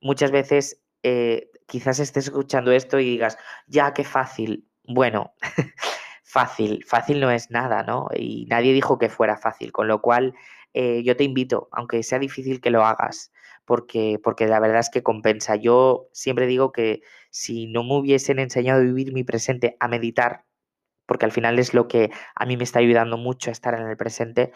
muchas 0.00 0.30
veces 0.30 0.80
eh, 1.02 1.50
quizás 1.66 1.98
estés 1.98 2.26
escuchando 2.26 2.72
esto 2.72 2.98
y 2.98 3.04
digas, 3.04 3.38
ya, 3.66 3.92
qué 3.94 4.04
fácil. 4.04 4.66
Bueno, 4.84 5.34
fácil, 6.30 6.84
fácil 6.86 7.20
no 7.20 7.30
es 7.30 7.50
nada, 7.50 7.82
¿no? 7.82 8.08
Y 8.14 8.46
nadie 8.48 8.72
dijo 8.72 8.98
que 8.98 9.08
fuera 9.08 9.36
fácil, 9.36 9.72
con 9.72 9.88
lo 9.88 10.00
cual 10.00 10.34
eh, 10.74 11.02
yo 11.02 11.16
te 11.16 11.24
invito, 11.24 11.68
aunque 11.72 12.02
sea 12.02 12.18
difícil 12.18 12.60
que 12.60 12.70
lo 12.70 12.84
hagas, 12.84 13.32
porque, 13.64 14.20
porque 14.22 14.46
la 14.46 14.60
verdad 14.60 14.80
es 14.80 14.90
que 14.90 15.02
compensa. 15.02 15.56
Yo 15.56 16.08
siempre 16.12 16.46
digo 16.46 16.72
que 16.72 17.02
si 17.30 17.66
no 17.66 17.82
me 17.84 17.96
hubiesen 17.96 18.38
enseñado 18.38 18.80
a 18.80 18.84
vivir 18.84 19.12
mi 19.12 19.24
presente, 19.24 19.76
a 19.80 19.88
meditar, 19.88 20.44
porque 21.06 21.24
al 21.24 21.32
final 21.32 21.58
es 21.58 21.74
lo 21.74 21.88
que 21.88 22.10
a 22.36 22.46
mí 22.46 22.56
me 22.56 22.64
está 22.64 22.78
ayudando 22.78 23.16
mucho 23.16 23.50
a 23.50 23.52
estar 23.52 23.74
en 23.74 23.88
el 23.88 23.96
presente, 23.96 24.52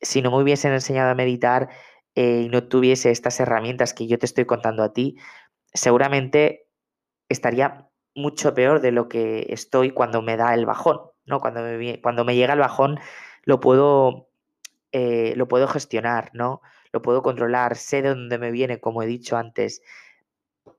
si 0.00 0.22
no 0.22 0.30
me 0.30 0.42
hubiesen 0.42 0.72
enseñado 0.72 1.10
a 1.10 1.14
meditar 1.16 1.68
eh, 2.14 2.42
y 2.46 2.48
no 2.48 2.68
tuviese 2.68 3.10
estas 3.10 3.40
herramientas 3.40 3.94
que 3.94 4.06
yo 4.06 4.18
te 4.18 4.26
estoy 4.26 4.44
contando 4.46 4.84
a 4.84 4.92
ti, 4.92 5.16
seguramente 5.74 6.68
estaría 7.28 7.88
mucho 8.14 8.54
peor 8.54 8.80
de 8.80 8.92
lo 8.92 9.08
que 9.08 9.46
estoy 9.50 9.90
cuando 9.90 10.22
me 10.22 10.36
da 10.36 10.54
el 10.54 10.66
bajón, 10.66 11.00
¿no? 11.28 11.40
Cuando 11.40 11.62
me, 11.62 12.00
cuando 12.00 12.24
me 12.24 12.34
llega 12.34 12.54
el 12.54 12.60
bajón 12.60 12.98
lo 13.44 13.60
puedo, 13.60 14.28
eh, 14.92 15.34
lo 15.36 15.48
puedo 15.48 15.68
gestionar, 15.68 16.30
¿no? 16.34 16.60
lo 16.92 17.02
puedo 17.02 17.22
controlar, 17.22 17.76
sé 17.76 18.02
de 18.02 18.10
dónde 18.10 18.38
me 18.38 18.50
viene, 18.50 18.80
como 18.80 19.02
he 19.02 19.06
dicho 19.06 19.36
antes. 19.36 19.82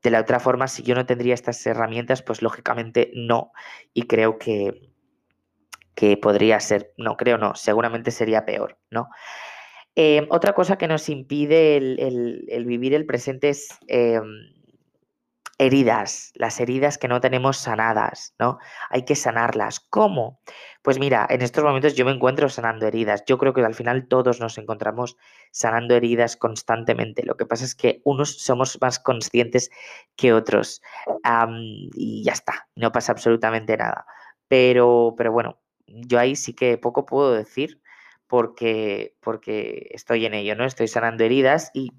De 0.02 0.10
la 0.10 0.22
otra 0.22 0.40
forma, 0.40 0.68
si 0.68 0.84
yo 0.84 0.96
no 0.96 1.06
tendría 1.06 1.34
estas 1.34 1.66
herramientas, 1.66 2.22
pues 2.22 2.42
lógicamente 2.42 3.12
no. 3.14 3.52
Y 3.94 4.04
creo 4.04 4.38
que, 4.38 4.92
que 5.96 6.18
podría 6.18 6.60
ser, 6.60 6.94
no 6.98 7.18
creo 7.18 7.38
no, 7.38 7.56
seguramente 7.56 8.12
sería 8.12 8.46
peor, 8.46 8.78
¿no? 8.90 9.10
Em, 9.96 10.28
otra 10.30 10.54
cosa 10.54 10.78
que 10.78 10.88
nos 10.88 11.10
impide 11.10 11.76
el, 11.76 12.66
vivir 12.66 12.94
el 12.94 13.06
presente 13.06 13.50
es 13.50 13.68
em, 13.88 14.24
heridas, 15.60 16.32
las 16.36 16.60
heridas 16.62 16.98
que 16.98 17.10
no 17.10 17.20
tenemos 17.20 17.58
sanadas, 17.58 18.34
¿no? 18.40 18.60
Hay 18.90 19.04
que 19.04 19.16
sanarlas. 19.16 19.82
¿Cómo? 19.82 20.40
Pues 20.82 21.00
mira, 21.00 21.28
en 21.30 21.42
estos 21.42 21.64
momentos 21.66 21.96
yo 21.96 22.06
me 22.06 22.12
encuentro 22.12 22.48
sanando 22.48 22.88
heridas. 22.88 23.24
Yo 23.28 23.38
creo 23.38 23.54
que 23.54 23.62
al 23.62 23.76
final 23.76 24.08
todos 24.08 24.40
nos 24.40 24.58
encontramos 24.58 25.18
sanando 25.52 25.96
heridas 25.96 26.38
constantemente. 26.38 27.26
Lo 27.26 27.36
que 27.36 27.46
pasa 27.46 27.66
es 27.66 27.76
que 27.76 28.02
unos 28.06 28.38
somos 28.42 28.80
más 28.82 29.00
conscientes 29.00 29.70
que 30.16 30.34
otros. 30.34 30.82
y 31.94 32.24
ya 32.24 32.32
está, 32.32 32.70
no 32.76 32.92
pasa 32.94 33.12
absolutamente 33.12 33.76
nada. 33.76 34.06
Pero, 34.48 35.14
pero 35.18 35.34
bueno, 35.34 35.60
yo 35.88 36.20
ahí 36.20 36.36
sí 36.38 36.54
que 36.54 36.78
poco 36.78 37.06
puedo 37.06 37.34
decir 37.34 37.82
porque, 38.28 39.16
porque 39.20 39.90
estoy 39.92 40.26
en 40.26 40.36
ello, 40.36 40.56
¿no? 40.56 40.64
Estoy 40.66 40.88
sanando 40.88 41.24
heridas 41.26 41.72
y 41.74 41.92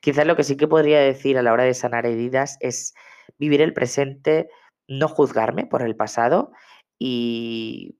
quizás 0.00 0.26
lo 0.26 0.36
que 0.36 0.44
sí 0.44 0.56
que 0.56 0.68
podría 0.68 1.00
decir 1.00 1.38
a 1.38 1.42
la 1.42 1.52
hora 1.52 1.64
de 1.64 1.74
sanar 1.74 2.06
heridas 2.06 2.56
es 2.60 2.94
vivir 3.38 3.60
el 3.60 3.72
presente, 3.72 4.48
no 4.88 5.08
juzgarme 5.08 5.66
por 5.66 5.82
el 5.82 5.96
pasado 5.96 6.52
y, 6.98 7.98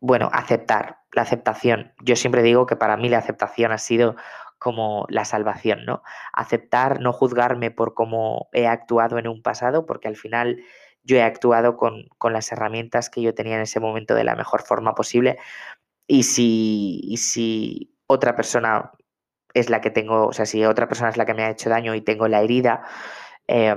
bueno, 0.00 0.28
aceptar, 0.32 0.98
la 1.12 1.22
aceptación. 1.22 1.92
Yo 2.02 2.16
siempre 2.16 2.42
digo 2.42 2.66
que 2.66 2.76
para 2.76 2.96
mí 2.96 3.08
la 3.08 3.18
aceptación 3.18 3.72
ha 3.72 3.78
sido 3.78 4.16
como 4.58 5.06
la 5.08 5.24
salvación, 5.24 5.84
¿no? 5.84 6.02
Aceptar, 6.32 7.00
no 7.00 7.12
juzgarme 7.12 7.70
por 7.70 7.94
cómo 7.94 8.48
he 8.52 8.66
actuado 8.66 9.18
en 9.18 9.28
un 9.28 9.42
pasado, 9.42 9.86
porque 9.86 10.08
al 10.08 10.16
final 10.16 10.62
yo 11.02 11.16
he 11.16 11.22
actuado 11.22 11.76
con, 11.76 12.08
con 12.18 12.32
las 12.32 12.50
herramientas 12.50 13.10
que 13.10 13.22
yo 13.22 13.34
tenía 13.34 13.56
en 13.56 13.62
ese 13.62 13.80
momento 13.80 14.14
de 14.14 14.24
la 14.24 14.36
mejor 14.36 14.62
forma 14.62 14.94
posible. 14.94 15.38
Y 16.06 16.24
si, 16.24 17.00
y 17.04 17.18
si 17.18 17.94
otra 18.06 18.36
persona 18.36 18.92
es 19.54 19.70
la 19.70 19.80
que 19.80 19.90
tengo, 19.90 20.26
o 20.26 20.32
sea, 20.32 20.46
si 20.46 20.64
otra 20.64 20.88
persona 20.88 21.10
es 21.10 21.16
la 21.16 21.26
que 21.26 21.34
me 21.34 21.44
ha 21.44 21.50
hecho 21.50 21.70
daño 21.70 21.94
y 21.94 22.02
tengo 22.02 22.28
la 22.28 22.42
herida, 22.42 22.82
eh, 23.48 23.74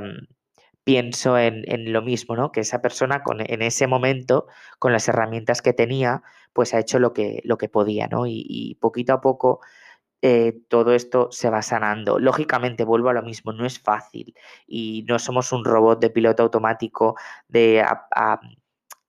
pienso 0.87 1.37
en, 1.37 1.91
lo 1.91 2.01
mismo, 2.01 2.35
¿no? 2.37 2.53
Que 2.53 2.61
esa 2.61 2.81
persona 2.81 3.21
con, 3.21 3.41
en 3.41 3.61
ese 3.61 3.87
momento, 3.87 4.47
con 4.79 4.93
las 4.93 5.07
herramientas 5.09 5.61
que 5.61 5.73
tenía, 5.73 6.23
pues 6.53 6.73
ha 6.73 6.79
hecho 6.79 6.97
lo 6.99 7.13
que, 7.13 7.41
lo 7.43 7.57
que 7.57 7.69
podía, 7.69 8.07
¿no? 8.07 8.25
Y, 8.25 8.77
poquito 8.79 9.13
a 9.13 9.21
poco 9.21 9.59
eh, 10.21 10.61
todo 10.69 10.93
esto 10.93 11.29
se 11.31 11.49
va 11.49 11.61
sanando. 11.61 12.19
Lógicamente, 12.19 12.85
vuelvo 12.85 13.09
a 13.09 13.13
lo 13.13 13.21
mismo, 13.21 13.51
no 13.53 13.65
es 13.65 13.79
fácil 13.79 14.33
y 14.65 15.05
no 15.07 15.19
somos 15.19 15.51
un 15.51 15.65
robot 15.65 15.99
de 15.99 16.09
piloto 16.09 16.43
automático 16.43 17.15
de, 17.49 17.83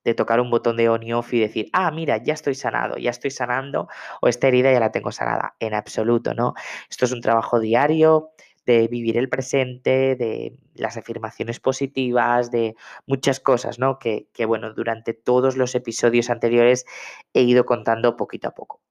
de 0.04 0.14
tocar 0.14 0.40
un 0.40 0.50
botón 0.50 0.76
de 0.76 0.88
on 0.88 1.02
y 1.02 1.12
off 1.12 1.32
y 1.34 1.40
decir, 1.40 1.68
ah, 1.72 1.90
mira, 1.90 2.16
ya 2.22 2.34
estoy 2.34 2.54
sanado, 2.54 2.96
ya 2.96 3.11
estoy 3.11 3.30
sanando 3.30 3.88
o 4.20 4.28
esta 4.28 4.48
herida 4.48 4.72
ya 4.72 4.80
la 4.80 4.92
tengo 4.92 5.12
sanada. 5.12 5.54
En 5.61 5.74
absoluto, 5.74 6.34
¿no? 6.34 6.54
Esto 6.88 7.04
es 7.04 7.12
un 7.12 7.20
trabajo 7.20 7.61
diario 7.61 8.30
de 8.66 8.87
vivir 8.87 9.16
el 9.16 9.30
presente, 9.30 10.14
de 10.14 10.58
las 10.74 10.98
afirmaciones 10.98 11.58
positivas, 11.58 12.50
de 12.50 12.76
muchas 13.06 13.40
cosas, 13.40 13.78
¿no? 13.78 13.98
Que, 13.98 14.28
que, 14.34 14.44
bueno, 14.44 14.74
durante 14.74 15.14
todos 15.14 15.56
los 15.56 15.74
episodios 15.74 16.28
anteriores 16.28 16.84
he 17.32 17.42
ido 17.42 17.64
contando 17.64 18.16
poquito 18.16 18.48
a 18.48 18.54
poco. 18.54 18.82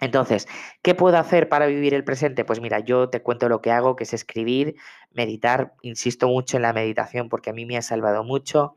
Entonces, 0.00 0.46
¿qué 0.82 0.94
puedo 0.94 1.16
hacer 1.16 1.48
para 1.48 1.66
vivir 1.66 1.94
el 1.94 2.04
presente? 2.04 2.44
Pues 2.44 2.60
mira, 2.60 2.80
yo 2.80 3.08
te 3.08 3.22
cuento 3.22 3.48
lo 3.48 3.62
que 3.62 3.70
hago, 3.70 3.96
que 3.96 4.04
es 4.04 4.12
escribir, 4.12 4.76
meditar, 5.10 5.72
insisto 5.80 6.28
mucho 6.28 6.58
en 6.58 6.62
la 6.64 6.74
meditación 6.74 7.28
porque 7.30 7.50
a 7.50 7.52
mí 7.54 7.64
me 7.64 7.78
ha 7.78 7.82
salvado 7.82 8.22
mucho, 8.22 8.76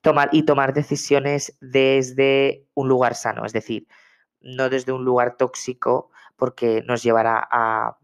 tomar 0.00 0.30
y 0.32 0.44
tomar 0.44 0.72
decisiones 0.72 1.56
desde 1.60 2.66
un 2.74 2.88
lugar 2.88 3.14
sano, 3.14 3.44
es 3.44 3.52
decir, 3.52 3.86
no 4.40 4.70
desde 4.70 4.92
un 4.92 5.04
lugar 5.04 5.36
tóxico 5.36 6.10
porque 6.36 6.82
nos 6.86 7.02
llevará 7.02 7.46
a 7.50 7.98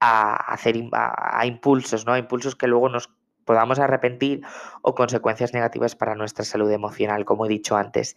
a 0.00 0.52
hacer 0.52 0.76
a, 0.92 1.46
impulsos, 1.46 2.06
¿no? 2.06 2.12
A 2.12 2.18
impulsos 2.18 2.54
que 2.54 2.66
luego 2.66 2.88
nos 2.88 3.10
podamos 3.44 3.78
arrepentir 3.78 4.42
o 4.82 4.94
consecuencias 4.94 5.54
negativas 5.54 5.94
para 5.94 6.14
nuestra 6.14 6.44
salud 6.44 6.70
emocional, 6.70 7.24
como 7.24 7.46
he 7.46 7.48
dicho 7.48 7.76
antes. 7.76 8.16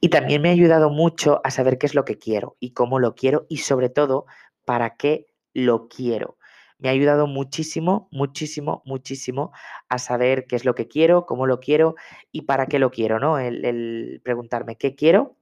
Y 0.00 0.08
también 0.08 0.42
me 0.42 0.48
ha 0.48 0.52
ayudado 0.52 0.90
mucho 0.90 1.40
a 1.44 1.50
saber 1.50 1.78
qué 1.78 1.86
es 1.86 1.94
lo 1.94 2.04
que 2.04 2.18
quiero 2.18 2.56
y 2.60 2.72
cómo 2.72 2.98
lo 2.98 3.14
quiero 3.14 3.46
y 3.48 3.58
sobre 3.58 3.88
todo 3.88 4.26
para 4.64 4.96
qué 4.96 5.26
lo 5.52 5.88
quiero. 5.88 6.36
Me 6.78 6.88
ha 6.88 6.92
ayudado 6.92 7.26
muchísimo, 7.26 8.08
muchísimo, 8.12 8.82
muchísimo 8.84 9.52
a 9.88 9.98
saber 9.98 10.46
qué 10.46 10.56
es 10.56 10.64
lo 10.64 10.74
que 10.74 10.88
quiero, 10.88 11.26
cómo 11.26 11.46
lo 11.46 11.60
quiero 11.60 11.94
y 12.32 12.42
para 12.42 12.66
qué 12.66 12.78
lo 12.78 12.90
quiero, 12.90 13.18
¿no? 13.18 13.38
El, 13.38 14.20
preguntarme 14.24 14.76
qué 14.76 14.94
quiero 14.94 15.36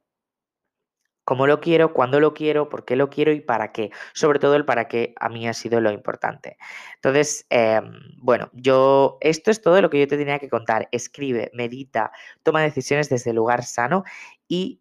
cómo 1.24 1.46
lo 1.46 1.60
quiero, 1.60 1.92
cuándo 1.94 2.20
lo 2.20 2.34
quiero, 2.34 2.68
por 2.68 2.84
qué 2.84 2.96
lo 2.96 3.08
quiero 3.08 3.32
y 3.32 3.40
para 3.40 3.72
qué. 3.72 3.90
Sobre 4.12 4.38
todo 4.38 4.56
el 4.56 4.64
para 4.64 4.88
qué 4.88 5.14
a 5.20 5.28
mí 5.28 5.46
ha 5.48 5.54
sido 5.54 5.80
lo 5.80 5.92
importante. 5.92 6.56
Entonces, 6.96 7.46
eh, 7.50 7.80
bueno, 8.18 8.50
yo, 8.52 9.18
esto 9.20 9.50
es 9.50 9.62
todo 9.62 9.80
lo 9.80 9.90
que 9.90 10.00
yo 10.00 10.08
te 10.08 10.16
tenía 10.16 10.38
que 10.38 10.48
contar. 10.48 10.88
Escribe, 10.92 11.50
medita, 11.54 12.12
toma 12.42 12.62
decisiones 12.62 13.08
desde 13.08 13.30
el 13.30 13.36
lugar 13.36 13.62
sano 13.64 14.04
y 14.48 14.80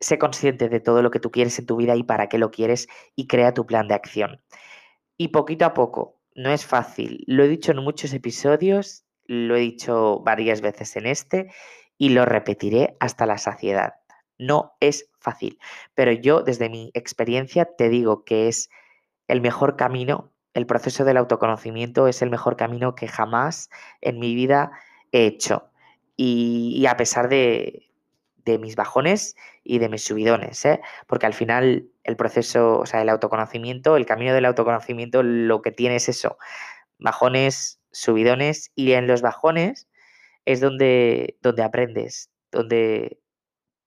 sé 0.00 0.18
consciente 0.18 0.68
de 0.68 0.80
todo 0.80 1.02
lo 1.02 1.10
que 1.10 1.20
tú 1.20 1.30
quieres 1.30 1.58
en 1.58 1.66
tu 1.66 1.76
vida 1.76 1.94
y 1.96 2.02
para 2.02 2.28
qué 2.28 2.38
lo 2.38 2.50
quieres 2.50 2.88
y 3.14 3.26
crea 3.26 3.54
tu 3.54 3.66
plan 3.66 3.88
de 3.88 3.94
acción. 3.94 4.40
Y 5.20 5.28
poquito 5.28 5.66
a 5.66 5.74
poco, 5.74 6.18
no 6.34 6.50
es 6.50 6.64
fácil. 6.64 7.24
Lo 7.26 7.44
he 7.44 7.48
dicho 7.48 7.72
en 7.72 7.84
muchos 7.84 8.14
episodios, 8.14 9.04
lo 9.26 9.54
he 9.54 9.60
dicho 9.60 10.20
varias 10.20 10.62
veces 10.62 10.96
en 10.96 11.04
este 11.04 11.52
y 11.98 12.08
lo 12.08 12.24
repetiré 12.24 12.96
hasta 13.00 13.26
la 13.26 13.36
saciedad. 13.36 13.96
No 14.38 14.72
es 14.80 15.10
fácil, 15.18 15.58
pero 15.92 16.10
yo 16.10 16.40
desde 16.40 16.70
mi 16.70 16.90
experiencia 16.94 17.66
te 17.66 17.90
digo 17.90 18.24
que 18.24 18.48
es 18.48 18.70
el 19.28 19.42
mejor 19.42 19.76
camino, 19.76 20.32
el 20.54 20.64
proceso 20.64 21.04
del 21.04 21.18
autoconocimiento 21.18 22.08
es 22.08 22.22
el 22.22 22.30
mejor 22.30 22.56
camino 22.56 22.94
que 22.94 23.06
jamás 23.06 23.68
en 24.00 24.20
mi 24.20 24.34
vida 24.34 24.70
he 25.12 25.26
hecho. 25.26 25.68
Y, 26.16 26.72
y 26.78 26.86
a 26.86 26.96
pesar 26.96 27.28
de, 27.28 27.90
de, 28.46 28.58
mis 28.58 28.74
bajones 28.74 29.36
y 29.64 29.80
de 29.80 29.90
mis 29.90 30.02
subidones, 30.02 30.64
¿eh? 30.64 30.80
porque 31.06 31.26
al 31.26 31.34
final 31.34 31.89
el 32.04 32.16
proceso, 32.16 32.78
o 32.78 32.86
sea, 32.86 33.02
el 33.02 33.08
autoconocimiento, 33.08 33.96
el 33.96 34.06
camino 34.06 34.34
del 34.34 34.46
autoconocimiento, 34.46 35.22
lo 35.22 35.62
que 35.62 35.72
tiene 35.72 35.96
es 35.96 36.08
eso, 36.08 36.38
bajones, 36.98 37.80
subidones, 37.92 38.72
y 38.74 38.92
en 38.92 39.06
los 39.06 39.22
bajones 39.22 39.88
es 40.44 40.60
donde, 40.60 41.38
donde 41.42 41.62
aprendes, 41.62 42.30
donde 42.50 43.20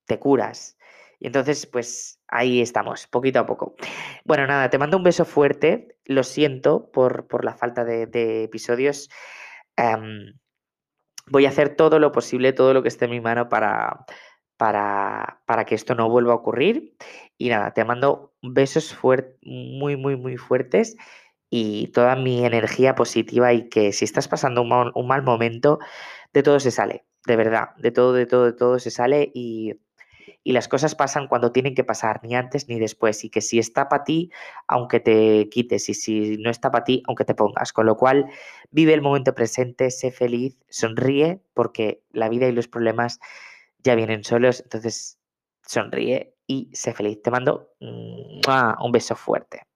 te 0.06 0.20
curas. 0.20 0.78
Y 1.20 1.28
entonces, 1.28 1.66
pues 1.66 2.20
ahí 2.28 2.62
estamos, 2.62 3.08
poquito 3.08 3.40
a 3.40 3.46
poco. 3.46 3.76
Bueno, 4.26 4.46
nada, 4.46 4.70
te 4.70 4.78
mando 4.78 4.98
un 4.98 5.04
beso 5.04 5.24
fuerte. 5.24 5.98
Lo 6.04 6.24
siento 6.24 6.92
por, 6.92 7.28
por 7.28 7.46
la 7.46 7.56
falta 7.56 7.86
de, 7.86 8.44
episodios. 8.44 9.10
Um, 9.78 10.34
voy 11.28 11.46
a 11.46 11.50
hacer 11.50 11.76
todo 11.76 12.00
lo 12.00 12.12
posible, 12.12 12.52
todo 12.52 12.74
lo 12.74 12.82
que 12.82 12.90
esté 12.90 13.06
en 13.06 13.12
mi 13.12 13.22
mano 13.22 13.48
para, 13.48 14.06
para, 14.58 15.42
para 15.46 15.66
que 15.66 15.76
esto 15.76 15.96
no 15.96 16.10
vuelva 16.10 16.34
a 16.34 16.38
ocurrir. 16.38 16.96
Y 17.38 17.50
nada, 17.50 17.74
te 17.74 17.86
mando 17.86 18.34
besos 18.42 18.98
muy, 19.42 19.98
muy, 19.98 20.16
muy 20.16 20.38
fuertes 20.38 20.96
y 21.50 21.88
toda 21.88 22.16
mi 22.16 22.46
energía 22.46 22.96
positiva 22.96 23.54
y 23.54 23.70
que 23.70 23.92
si 23.94 24.06
estás 24.06 24.28
pasando 24.28 24.62
un 24.64 24.70
mal, 24.70 24.92
un 24.96 25.08
mal 25.08 25.24
momento, 25.24 25.80
de 26.34 26.44
todo 26.44 26.60
se 26.60 26.72
sale, 26.72 27.06
de 27.28 27.36
verdad, 27.36 27.76
de 27.78 27.92
todo, 27.92 28.14
de 28.14 28.26
todo, 28.26 28.46
de 28.46 28.54
todo 28.54 28.80
se 28.80 28.92
sale 28.92 29.32
y 29.34 29.74
y 30.44 30.52
las 30.52 30.68
cosas 30.68 30.96
pasan 30.96 31.28
cuando 31.28 31.52
tienen 31.52 31.74
que 31.76 31.84
pasar, 31.84 32.20
ni 32.24 32.36
antes 32.36 32.68
ni 32.68 32.80
después, 32.80 33.24
y 33.24 33.30
que 33.30 33.42
si 33.42 33.60
está 33.60 33.88
para 33.88 34.04
ti, 34.04 34.32
aunque 34.68 35.00
te 35.00 35.48
quites, 35.50 35.88
y 35.90 35.94
si 35.94 36.38
no 36.38 36.50
está 36.50 36.72
para 36.72 36.84
ti, 36.84 37.04
aunque 37.08 37.26
te 37.26 37.36
pongas. 37.36 37.72
Con 37.72 37.86
lo 37.86 37.96
cual, 37.96 38.26
vive 38.72 38.94
el 38.94 39.02
momento 39.02 39.34
presente, 39.34 39.90
sé 39.90 40.12
feliz, 40.12 40.58
sonríe, 40.70 41.42
porque 41.54 42.04
la 42.12 42.30
vida 42.30 42.48
y 42.48 42.52
los 42.52 42.68
problemas 42.68 43.20
ya 43.84 43.96
vienen 43.96 44.24
solos, 44.24 44.62
entonces 44.62 45.20
sonríe 45.66 46.36
y 46.48 46.70
sé 46.74 46.94
feliz. 46.94 47.22
Te 47.22 47.32
mando 47.32 47.76
un 47.80 48.92
beso 48.92 49.16
fuerte. 49.16 49.68